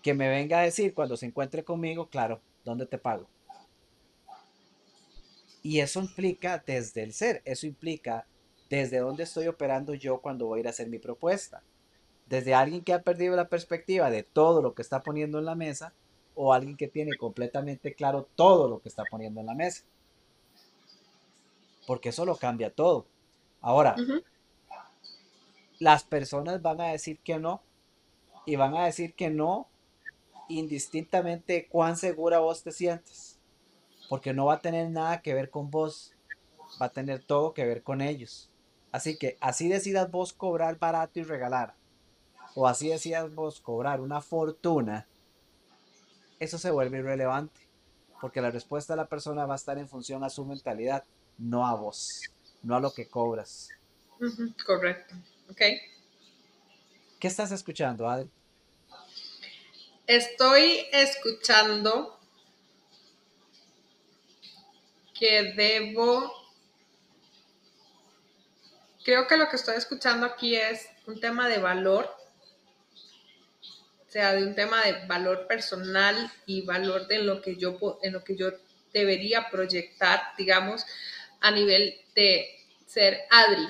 [0.03, 3.29] Que me venga a decir cuando se encuentre conmigo, claro, ¿dónde te pago?
[5.63, 8.27] Y eso implica desde el ser, eso implica
[8.71, 11.63] desde dónde estoy operando yo cuando voy a ir a hacer mi propuesta.
[12.29, 15.55] Desde alguien que ha perdido la perspectiva de todo lo que está poniendo en la
[15.55, 15.95] mesa
[16.35, 19.85] o alguien que tiene completamente claro todo lo que está poniendo en la mesa.
[21.89, 23.07] porque eso lo cambia todo.
[23.63, 23.97] Ahora,
[25.79, 27.63] las personas van a decir que no
[28.45, 29.69] y van a decir que no
[30.49, 33.39] indistintamente cuán segura vos te sientes,
[34.11, 36.15] porque no va a tener nada que ver con vos,
[36.81, 38.51] va a tener todo que ver con ellos.
[38.93, 41.75] Así que así decidas vos cobrar barato y regalar,
[42.61, 45.07] o así decidas vos cobrar una fortuna,
[46.41, 47.61] eso se vuelve irrelevante,
[48.21, 51.05] porque la respuesta de la persona va a estar en función a su mentalidad,
[51.39, 52.23] no a vos,
[52.65, 53.69] no a lo que cobras.
[54.67, 55.15] correcto,
[55.49, 55.61] ok.
[57.21, 58.29] ¿Qué estás escuchando, Adri?
[60.09, 62.19] Estoy escuchando
[65.17, 66.33] que debo...
[69.05, 72.18] Creo que lo que estoy escuchando aquí es un tema de valor,
[74.11, 78.25] sea, de un tema de valor personal y valor de lo que yo, en lo
[78.25, 78.51] que yo
[78.93, 80.85] debería proyectar, digamos,
[81.41, 82.49] a nivel de
[82.87, 83.67] ser Adri,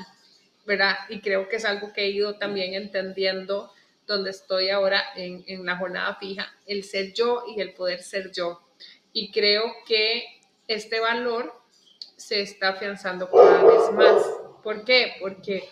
[0.64, 0.97] ¿verdad?
[1.09, 3.72] Y creo que es algo que he ido también entendiendo
[4.07, 8.32] donde estoy ahora en, en, la jornada fija, el ser yo y el poder ser
[8.32, 8.62] yo.
[9.12, 10.24] Y creo que
[10.66, 11.53] este valor
[12.16, 14.22] se está afianzando cada vez más.
[14.62, 15.14] ¿Por qué?
[15.20, 15.68] Porque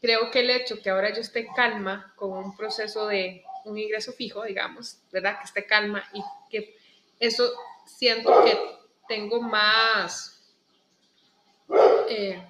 [0.00, 4.12] creo que el hecho que ahora yo esté calma con un proceso de un ingreso
[4.12, 5.38] fijo, digamos, ¿verdad?
[5.38, 6.76] Que esté calma y que
[7.18, 7.52] eso
[7.86, 8.58] siento que
[9.08, 10.34] tengo más,
[12.08, 12.42] eh,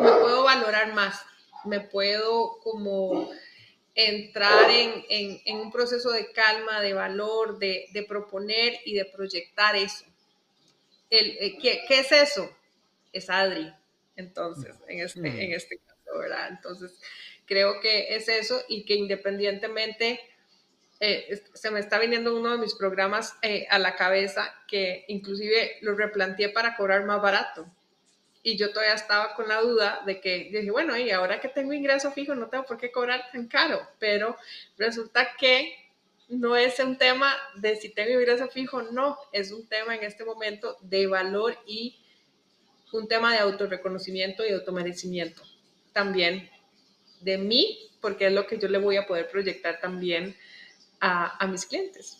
[0.00, 1.24] me puedo valorar más,
[1.64, 3.30] me puedo como
[3.94, 10.04] entrar en, un proceso de calma, de valor, de, proponer y de proyectar eso.
[11.10, 12.50] El, eh, ¿qué, es eso?
[13.12, 13.72] Es Adri,
[14.16, 15.26] entonces, en este, mm.
[15.26, 16.48] en este caso, ¿verdad?
[16.50, 16.98] Entonces,
[17.52, 20.18] creo que es eso y que independientemente,
[21.00, 25.76] eh, se me está viniendo uno de mis programas eh, a la cabeza que inclusive
[25.82, 27.66] lo replanteé para cobrar más barato.
[28.42, 31.74] Y yo todavía estaba con la duda de que dije, bueno, y ahora que tengo
[31.74, 34.38] ingreso fijo no tengo por qué cobrar tan caro, pero
[34.78, 35.76] resulta que
[36.28, 40.24] no es un tema de si tengo ingreso fijo, no, es un tema en este
[40.24, 42.00] momento de valor y
[42.92, 45.42] un tema de autorreconocimiento y automerecimiento
[45.92, 46.48] también
[47.22, 50.36] de mí, porque es lo que yo le voy a poder proyectar también
[51.00, 52.18] a, mis clientes.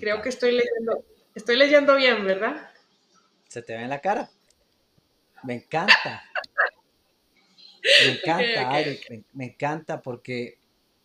[0.00, 2.70] Creo que estoy leyendo, estoy leyendo bien, ¿verdad?
[3.48, 4.30] Se te ve en la cara.
[5.44, 6.24] Me encanta.
[8.04, 10.58] Me encanta, Adri, me, encanta porque,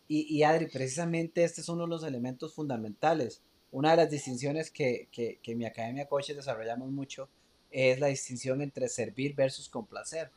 [0.08, 3.42] y, Adri, precisamente este es uno de los elementos fundamentales.
[3.70, 7.28] Una de las distinciones que, que, que en mi Academia Coaches desarrollamos mucho
[7.70, 10.30] es la distinción entre servir versus complacer.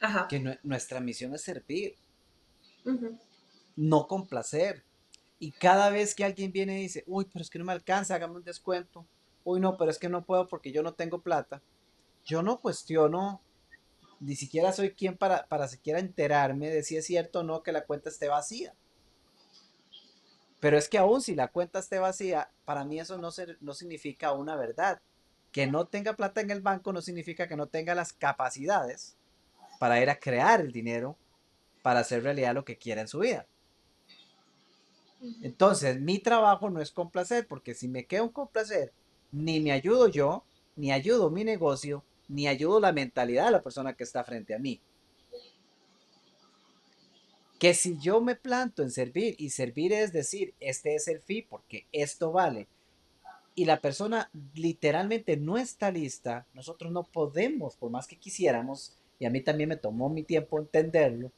[0.00, 0.26] Ajá.
[0.28, 1.96] Que nuestra misión es servir,
[3.76, 4.84] no complacer.
[5.38, 8.14] Y cada vez que alguien viene y dice, uy, pero es que no me alcanza,
[8.14, 9.06] hagamos un descuento.
[9.44, 11.62] Uy, no, pero es que no puedo porque yo no tengo plata
[12.24, 13.42] yo no cuestiono,
[14.20, 17.72] ni siquiera soy quien para, para siquiera enterarme de si es cierto o no que
[17.72, 18.74] la cuenta esté vacía.
[20.60, 23.30] Pero es que aún si la cuenta esté vacía, para mí eso no,
[23.60, 25.00] no significa una verdad.
[25.52, 29.16] Que no tenga plata en el banco no significa que no tenga las capacidades
[29.80, 31.16] para ir a crear el dinero
[31.80, 33.46] para hacer realidad lo que quiera en su vida.
[35.40, 38.92] Entonces, mi trabajo no es complacer, porque si me quedo un complacer,
[39.32, 40.44] ni me ayudo yo,
[40.76, 44.58] ni ayudo mi negocio, ni ayudo la mentalidad de la persona que está frente a
[44.58, 44.82] mí.
[47.58, 51.46] Que si yo me planto en servir y servir es decir, este es el fee
[51.48, 52.68] porque esto vale,
[53.54, 59.26] y la persona literalmente no está lista, nosotros no podemos, por más que quisiéramos, y
[59.26, 61.30] a mí también me tomó mi tiempo entenderlo,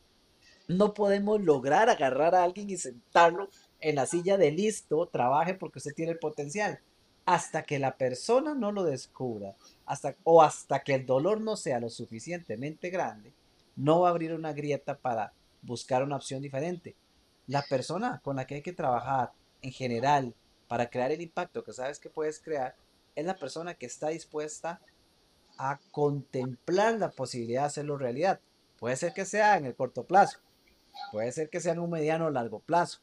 [0.69, 5.81] no podemos lograr agarrar a alguien y sentarlo en la silla de listo, trabaje porque
[5.81, 6.81] usted tiene el potencial
[7.25, 9.55] hasta que la persona no lo descubra,
[9.87, 13.33] hasta, o hasta que el dolor no sea lo suficientemente grande,
[13.77, 16.97] no va a abrir una grieta para buscar una opción diferente.
[17.47, 20.35] La persona con la que hay que trabajar en general
[20.69, 22.75] para crear el impacto que sabes que puedes crear
[23.15, 24.81] es la persona que está dispuesta
[25.59, 28.41] a contemplar la posibilidad de hacerlo realidad.
[28.79, 30.39] Puede ser que sea en el corto plazo,
[31.13, 33.01] puede ser que sea en un mediano o largo plazo,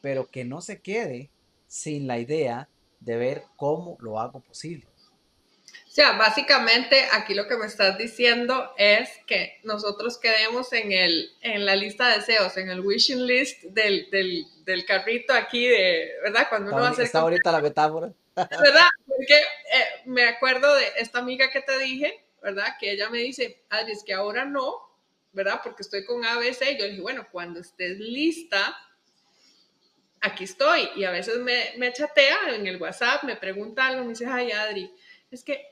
[0.00, 1.30] pero que no se quede
[1.66, 2.68] sin la idea
[3.00, 4.86] de ver cómo lo hago posible.
[5.88, 11.30] O sea, básicamente aquí lo que me estás diciendo es que nosotros quedemos en, el,
[11.40, 16.48] en la lista de deseos, en el wishing list del, del, carrito aquí, de, ¿verdad?
[16.50, 18.12] Cuando uno está, Está ahorita la metáfora.
[18.36, 18.88] ¿Verdad?
[19.06, 22.76] Porque eh, me acuerdo de esta amiga que te dije, ¿verdad?
[22.78, 24.82] Que ella me dice, Adri, es que ahora no,
[25.32, 25.60] ¿verdad?
[25.62, 26.76] Porque estoy con ABC.
[26.78, 28.76] Yo le dije, bueno, cuando estés lista,
[30.20, 30.90] aquí estoy.
[30.96, 34.52] Y a veces me, me chatea en el WhatsApp, me pregunta algo, me dice, ay
[34.52, 34.92] Adri,
[35.30, 35.66] es que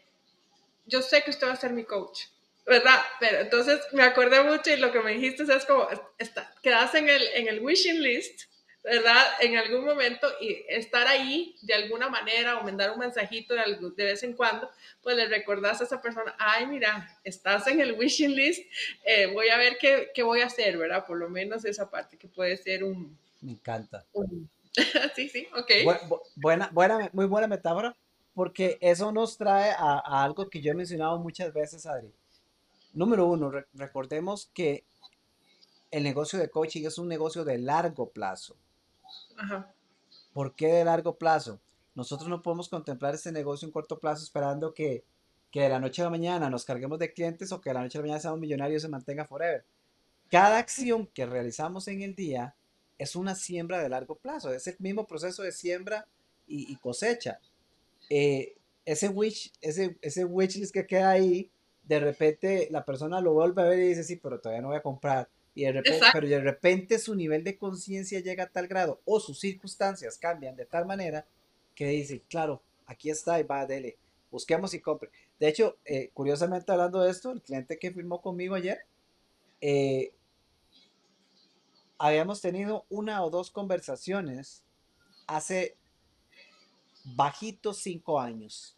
[0.87, 2.25] yo sé que usted va a ser mi coach,
[2.67, 3.01] ¿verdad?
[3.21, 5.89] Pero entonces me acordé mucho y lo que me dijiste es como,
[6.19, 8.43] está, quedas en el, en el wishing list,
[8.85, 9.25] ¿verdad?
[9.41, 13.63] En algún momento y estar ahí de alguna manera o mandar un mensajito de,
[13.97, 14.71] de vez en cuando,
[15.03, 18.63] pues le recordás a esa persona, ay, mira, estás en el wishing list,
[19.05, 21.07] eh, voy a ver qué, qué, voy a hacer, ¿verdad?
[21.07, 23.19] Por lo menos esa parte que puede ser un...
[23.41, 24.05] Me encanta.
[25.17, 25.71] sí, sí, ok.
[26.37, 27.97] buena, buena, muy buena metáfora,
[28.35, 32.13] porque eso nos trae a, a, algo que yo he mencionado muchas veces, Adri.
[32.93, 34.85] Número uno, recordemos que
[35.91, 38.57] el negocio de coaching es un negocio de largo plazo.
[40.33, 41.61] ¿Por qué de largo plazo?
[41.95, 45.05] Nosotros no podemos contemplar este negocio en corto plazo esperando que,
[45.51, 47.83] que de la noche a la mañana nos carguemos de clientes o que de la
[47.83, 49.65] noche a la mañana seamos millonarios y se mantenga forever.
[50.31, 52.57] Cada acción que realizamos en el día
[52.99, 56.07] es una siembra de largo plazo, es el mismo proceso de siembra
[56.47, 57.39] y, cosecha.
[58.11, 61.51] Eh, ese wish, ese, ese wishlist que queda ahí,
[61.85, 64.77] de repente la persona lo vuelve a ver y dice, sí, pero todavía no voy
[64.77, 65.29] a comprar.
[65.55, 69.21] Y de repente, pero de repente su nivel de conciencia llega a tal grado o
[69.21, 71.27] sus circunstancias cambian de tal manera
[71.75, 73.97] que dice, claro, aquí está y va, dele,
[74.31, 75.11] busquemos y compre.
[75.39, 78.85] De hecho, eh, curiosamente hablando de esto, el cliente que firmó conmigo ayer,
[79.61, 80.13] eh,
[81.99, 84.63] habíamos tenido una o dos conversaciones
[85.27, 85.77] hace
[87.05, 88.77] bajitos cinco años.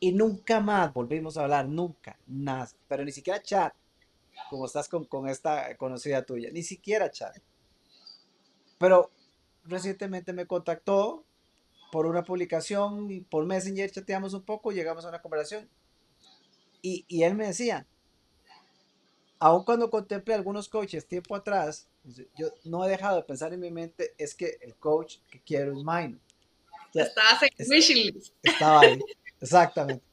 [0.00, 3.72] Y nunca más volvimos a hablar, nunca, nada, pero ni siquiera chat,
[4.50, 7.36] como estás con, con esta conocida tuya, ni siquiera chat.
[8.78, 9.10] Pero
[9.64, 11.24] recientemente me contactó
[11.90, 15.68] por una publicación y por Messenger chateamos un poco, llegamos a una conversación
[16.82, 17.86] y, y él me decía,
[19.38, 21.88] aun cuando contemple algunos coaches tiempo atrás,
[22.36, 25.72] yo no he dejado de pensar en mi mente, es que el coach que quiero
[25.72, 26.18] es mine.
[26.94, 28.34] Estabas en wishing list.
[28.42, 28.98] Estaba ahí,
[29.40, 30.04] exactamente.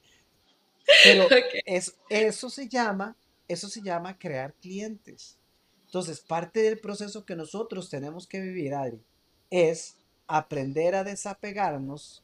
[1.04, 1.28] Pero
[2.10, 3.16] eso se llama,
[3.48, 5.38] eso se llama crear clientes.
[5.86, 9.02] Entonces, parte del proceso que nosotros tenemos que vivir, Adri,
[9.50, 12.24] es aprender a desapegarnos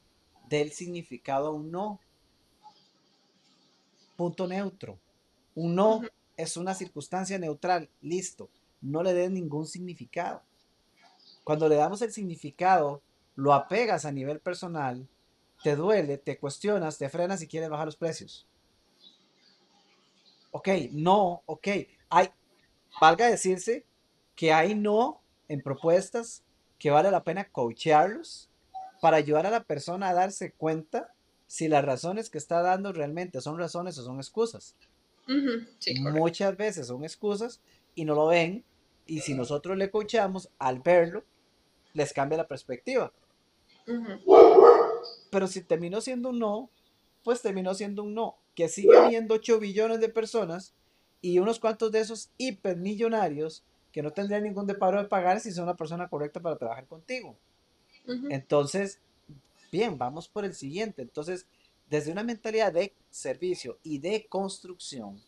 [0.50, 2.00] del significado un no.
[4.16, 5.00] Punto neutro.
[5.56, 6.02] Un no
[6.36, 8.50] es una circunstancia neutral, listo,
[8.82, 10.42] no le den ningún significado.
[11.44, 13.02] Cuando le damos el significado,
[13.36, 15.08] lo apegas a nivel personal,
[15.64, 18.48] te duele, te cuestionas, te frenas y quieres bajar los precios.
[20.52, 21.68] Ok, no, ok.
[22.10, 22.30] Hay,
[23.00, 23.86] valga decirse
[24.36, 26.44] que hay no en propuestas
[26.78, 28.50] que vale la pena coachearlos
[29.02, 31.14] para ayudar a la persona a darse cuenta
[31.48, 34.76] si las razones que está dando realmente son razones o son excusas.
[36.00, 37.62] Muchas veces son excusas
[37.96, 38.64] y no lo ven.
[39.06, 41.24] Y si nosotros le coachamos, al verlo,
[41.94, 43.12] les cambia la perspectiva.
[45.32, 46.70] Pero si terminó siendo un no,
[47.24, 48.38] pues terminó siendo un no.
[48.60, 50.74] Que sigue habiendo 8 billones de personas
[51.22, 55.64] y unos cuantos de esos hipermillonarios que no tendrían ningún deparo de pagar si son
[55.64, 57.38] una persona correcta para trabajar contigo.
[58.30, 59.00] Entonces,
[59.72, 61.02] bien, vamos por el siguiente.
[61.02, 61.46] Entonces,
[61.90, 65.24] desde una mentalidad de servicio y de construcción,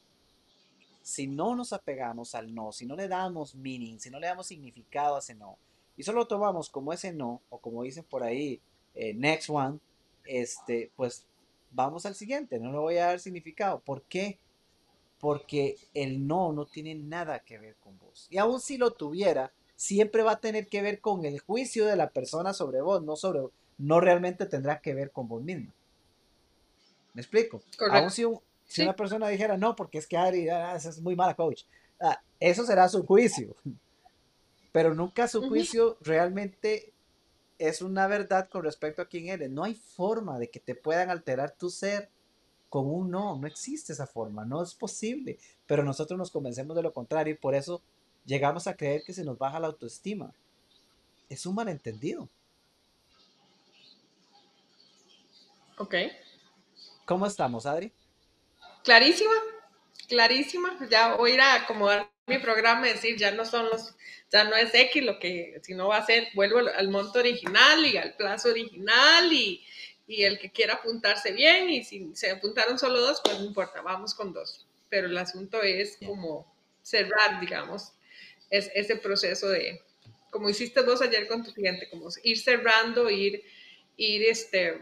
[1.02, 4.48] si no nos apegamos al no, si no le damos meaning, si no le damos
[4.48, 5.58] significado a ese no,
[5.96, 8.60] y solo tomamos como ese no, o como dicen por ahí,
[8.94, 9.80] eh, next one,
[10.26, 11.26] este, pues
[11.72, 13.80] vamos al siguiente, no le voy a dar significado.
[13.80, 14.40] ¿Por qué?
[15.20, 18.28] Porque el no no tiene nada que ver con vos.
[18.30, 21.96] Y aun si lo tuviera, siempre va a tener que ver con el juicio de
[21.96, 23.42] la persona sobre vos, no sobre
[23.78, 25.72] no realmente tendrá que ver con vos mismo.
[27.14, 27.62] ¿Me explico?
[27.90, 28.24] Aún si,
[28.66, 31.64] si una persona dijera, no, porque es que Adri ah, es muy mala coach,
[32.00, 33.56] ah, eso será su juicio.
[34.72, 36.91] Pero nunca su juicio realmente
[37.62, 39.52] es una verdad con respecto a quién eres.
[39.52, 42.10] No hay forma de que te puedan alterar tu ser
[42.70, 43.38] con un no.
[43.38, 45.38] No existe esa forma, no es posible.
[45.68, 47.84] Pero nosotros nos convencemos de lo contrario y por eso
[48.26, 50.34] llegamos a creer que se nos baja la autoestima.
[51.30, 52.28] Es un malentendido.
[55.78, 55.96] Ok.
[57.06, 57.92] ¿Cómo estamos, Adri?
[58.84, 59.34] Clarísima,
[60.12, 60.78] clarísima.
[60.90, 63.96] Ya voy a ir a acomodar mi programa y decir, ya no son los,
[64.30, 67.98] ya no es X lo que, sino va a ser, vuelvo al monto original y
[67.98, 69.64] al plazo original y,
[70.08, 73.82] y el que quiera apuntarse bien y si se apuntaron solo dos, pues no importa,
[73.82, 74.68] vamos con dos.
[74.90, 77.94] Pero el asunto es como cerrar, digamos,
[78.50, 79.82] es ese proceso de,
[80.30, 83.42] como hiciste vos ayer con tu cliente, como ir cerrando, ir,
[83.96, 84.78] ir este,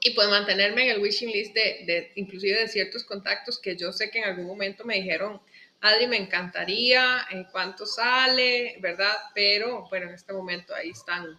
[0.00, 3.92] y pues mantenerme en el wishing list de, de, inclusive de ciertos contactos que yo
[3.92, 5.40] sé que en algún momento me dijeron,
[5.80, 9.14] Adri, me encantaría, en cuánto sale, ¿verdad?
[9.34, 11.38] Pero bueno, en este momento ahí están,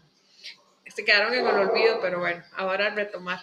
[0.85, 3.39] se quedaron en el olvido, pero bueno, ahora retomar.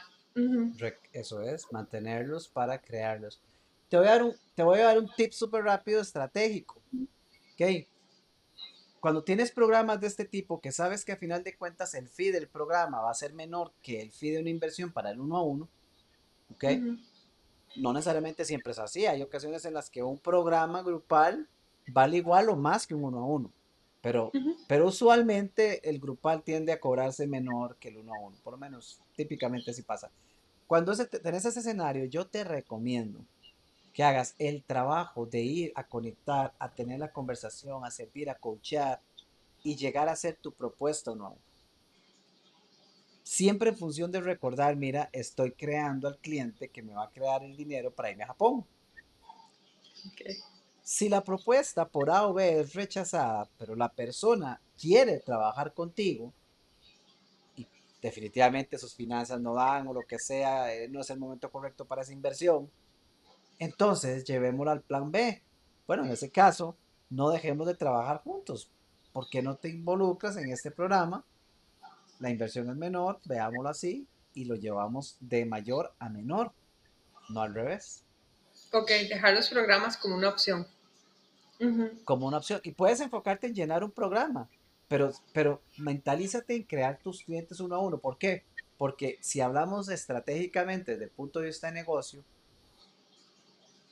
[1.12, 3.40] Eso es, mantenerlos para crearlos.
[3.88, 6.82] Te voy a dar un, te voy a dar un tip súper rápido estratégico.
[7.54, 7.86] ¿Ok?
[9.06, 12.32] Cuando tienes programas de este tipo que sabes que a final de cuentas el fee
[12.32, 15.36] del programa va a ser menor que el fee de una inversión para el uno
[15.36, 15.68] a uno,
[16.52, 16.64] ¿ok?
[17.76, 19.06] No necesariamente siempre es así.
[19.06, 21.46] Hay ocasiones en las que un programa grupal
[21.86, 23.52] vale igual o más que un uno a uno.
[24.02, 24.32] Pero,
[24.66, 28.36] pero usualmente el grupal tiende a cobrarse menor que el uno a uno.
[28.42, 30.10] Por lo menos típicamente así pasa.
[30.66, 33.20] Cuando tenés ese escenario, yo te recomiendo
[33.96, 38.34] que hagas el trabajo de ir a conectar, a tener la conversación, a servir, a
[38.34, 39.00] coachar
[39.62, 41.38] y llegar a hacer tu propuesta o no.
[43.22, 47.42] Siempre en función de recordar, mira, estoy creando al cliente que me va a crear
[47.42, 48.66] el dinero para irme a Japón.
[50.82, 56.34] Si la propuesta por A o B es rechazada, pero la persona quiere trabajar contigo,
[58.02, 61.86] definitivamente sus finanzas no dan o lo que sea, eh, no es el momento correcto
[61.86, 62.70] para esa inversión,
[63.58, 65.42] entonces llevémoslo al plan B.
[65.86, 66.76] Bueno, en ese caso,
[67.10, 68.70] no dejemos de trabajar juntos.
[69.12, 71.24] ¿Por qué no te involucras en este programa?
[72.18, 76.52] La inversión es menor, veámoslo así, y lo llevamos de mayor a menor,
[77.28, 78.04] no al revés.
[78.72, 80.66] Ok, dejar los programas como una opción.
[82.04, 82.60] Como una opción.
[82.64, 84.48] Y puedes enfocarte en llenar un programa.
[84.88, 87.98] Pero, pero mentalízate en crear tus clientes uno a uno.
[87.98, 88.44] ¿Por qué?
[88.78, 92.22] Porque si hablamos estratégicamente desde el punto de vista de negocio,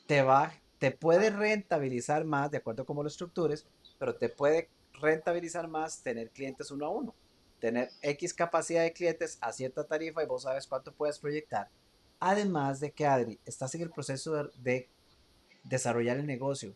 [0.07, 3.67] te va, te puede rentabilizar más, de acuerdo a cómo lo estructures,
[3.99, 4.69] pero te puede
[5.01, 7.15] rentabilizar más tener clientes uno a uno.
[7.61, 11.69] Tener X capacidad de clientes a cierta tarifa y vos sabes cuánto puedes proyectar.
[12.21, 14.89] Además de que, Adri, estás en el proceso de
[15.65, 16.75] desarrollar el negocio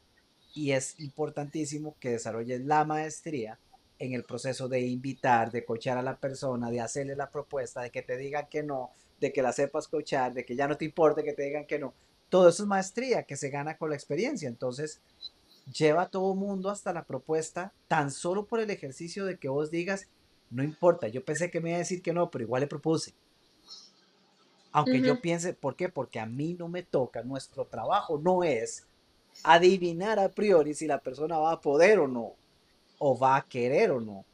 [0.54, 3.58] y es importantísimo que desarrolles la maestría
[3.98, 7.90] en el proceso de invitar, de coachar a la persona, de hacerle la propuesta, de
[7.90, 10.84] que te digan que no, de que la sepas coachar, de que ya no te
[10.84, 11.92] importe que te digan que no.
[12.28, 14.48] Todo eso es maestría que se gana con la experiencia.
[14.48, 15.00] Entonces,
[15.72, 19.70] lleva a todo mundo hasta la propuesta tan solo por el ejercicio de que vos
[19.70, 20.08] digas,
[20.50, 23.14] no importa, yo pensé que me iba a decir que no, pero igual le propuse.
[24.72, 25.88] Aunque yo piense, ¿por qué?
[25.88, 28.86] Porque a mí no me toca, nuestro trabajo no es
[29.42, 32.34] adivinar a priori si la persona va a poder o no
[32.98, 34.24] o va a querer o no.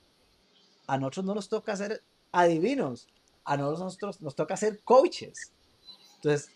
[0.87, 3.09] A nosotros no nos toca ser adivinos,
[3.45, 5.53] a nosotros nos toca ser coaches.
[6.17, 6.51] Entonces,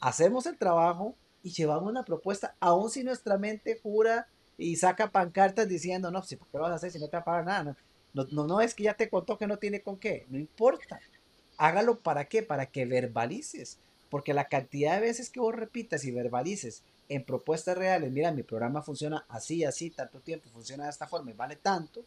[0.00, 5.68] hacemos el trabajo y llevamos una propuesta, aun si nuestra mente jura y saca pancartas
[5.68, 7.44] diciendo, no, si, ¿por qué lo vas a hacer si no te va a pagar
[7.44, 7.76] nada?
[8.12, 11.00] No, no, no es que ya te contó que no tiene con qué, no importa.
[11.56, 13.78] Hágalo para qué, para que verbalices.
[14.10, 18.42] Porque la cantidad de veces que vos repitas y verbalices en propuestas reales, mira, mi
[18.42, 22.04] programa funciona así, así, tanto tiempo, funciona de esta forma y vale tanto,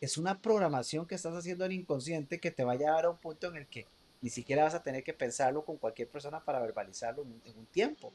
[0.00, 3.18] es una programación que estás haciendo en inconsciente que te va a llevar a un
[3.18, 3.86] punto en el que
[4.22, 8.12] ni siquiera vas a tener que pensarlo con cualquier persona para verbalizarlo en un, tiempo.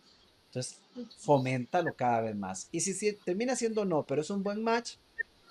[0.47, 0.79] Entonces,
[1.17, 2.69] foméntalo cada vez más.
[2.71, 4.95] Y si, termina siendo no, pero es un buen match,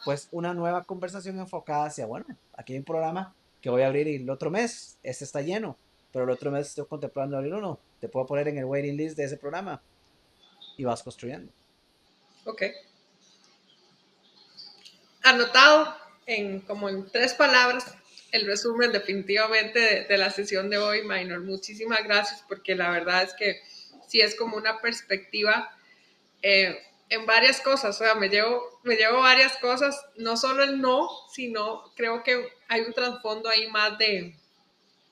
[0.04, 4.08] pues una nueva conversación enfocada hacia, bueno, aquí hay un programa que voy a abrir
[4.08, 5.76] el otro mes, este está lleno,
[6.10, 9.16] pero el otro mes estoy contemplando abrir uno, te puedo poner en el waiting list
[9.16, 9.82] de ese programa
[10.78, 11.52] y vas construyendo.
[12.46, 12.62] Ok.
[15.22, 15.94] Anotado
[16.24, 17.94] en como en tres palabras
[18.36, 21.40] el resumen definitivamente de, la sesión de hoy, Minor.
[21.40, 23.60] Muchísimas gracias porque la verdad es que
[24.06, 25.74] sí es como una perspectiva
[26.42, 26.78] eh,
[27.08, 27.96] en varias cosas.
[27.96, 32.46] O sea, me llevo, me llevo varias cosas, no solo el no, sino creo que
[32.68, 34.34] hay un trasfondo ahí más de,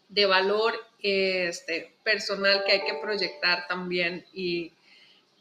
[0.08, 4.72] de valor este, personal que hay que proyectar también y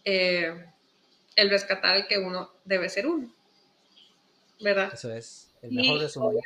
[0.05, 0.65] eh,
[1.35, 3.33] el rescatar el que uno debe ser uno.
[4.59, 4.91] ¿Verdad?
[4.93, 6.41] Eso es, el mejor resumen.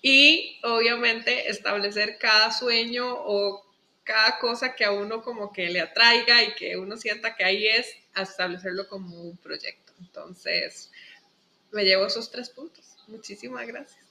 [0.00, 3.64] Y obviamente establecer cada sueño o
[4.04, 7.66] cada cosa que a uno como que le atraiga y que uno sienta que ahí
[7.66, 9.92] es, establecerlo como un proyecto.
[10.00, 10.90] Entonces,
[11.72, 12.96] me llevo esos tres puntos.
[13.06, 14.04] Muchísimas gracias.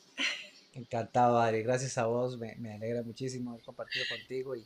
[0.73, 1.63] Encantado, Adri.
[1.63, 2.37] Gracias a vos.
[2.37, 4.65] Me, alegra muchísimo haber compartido contigo y,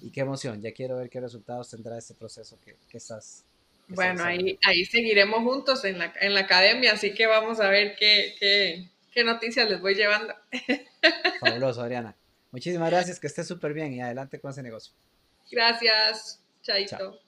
[0.00, 0.60] y, qué emoción.
[0.62, 3.44] Ya quiero ver qué resultados tendrá este proceso que, que estás.
[3.88, 7.96] bueno, ahí, ahí seguiremos juntos en la, en la academia, así que vamos a ver
[7.96, 10.34] qué, qué, qué noticias les voy llevando.
[11.40, 12.16] Fabuloso, Adriana.
[12.50, 14.94] Muchísimas gracias, que esté súper bien y adelante con ese negocio.
[15.50, 17.20] Gracias, Chaito.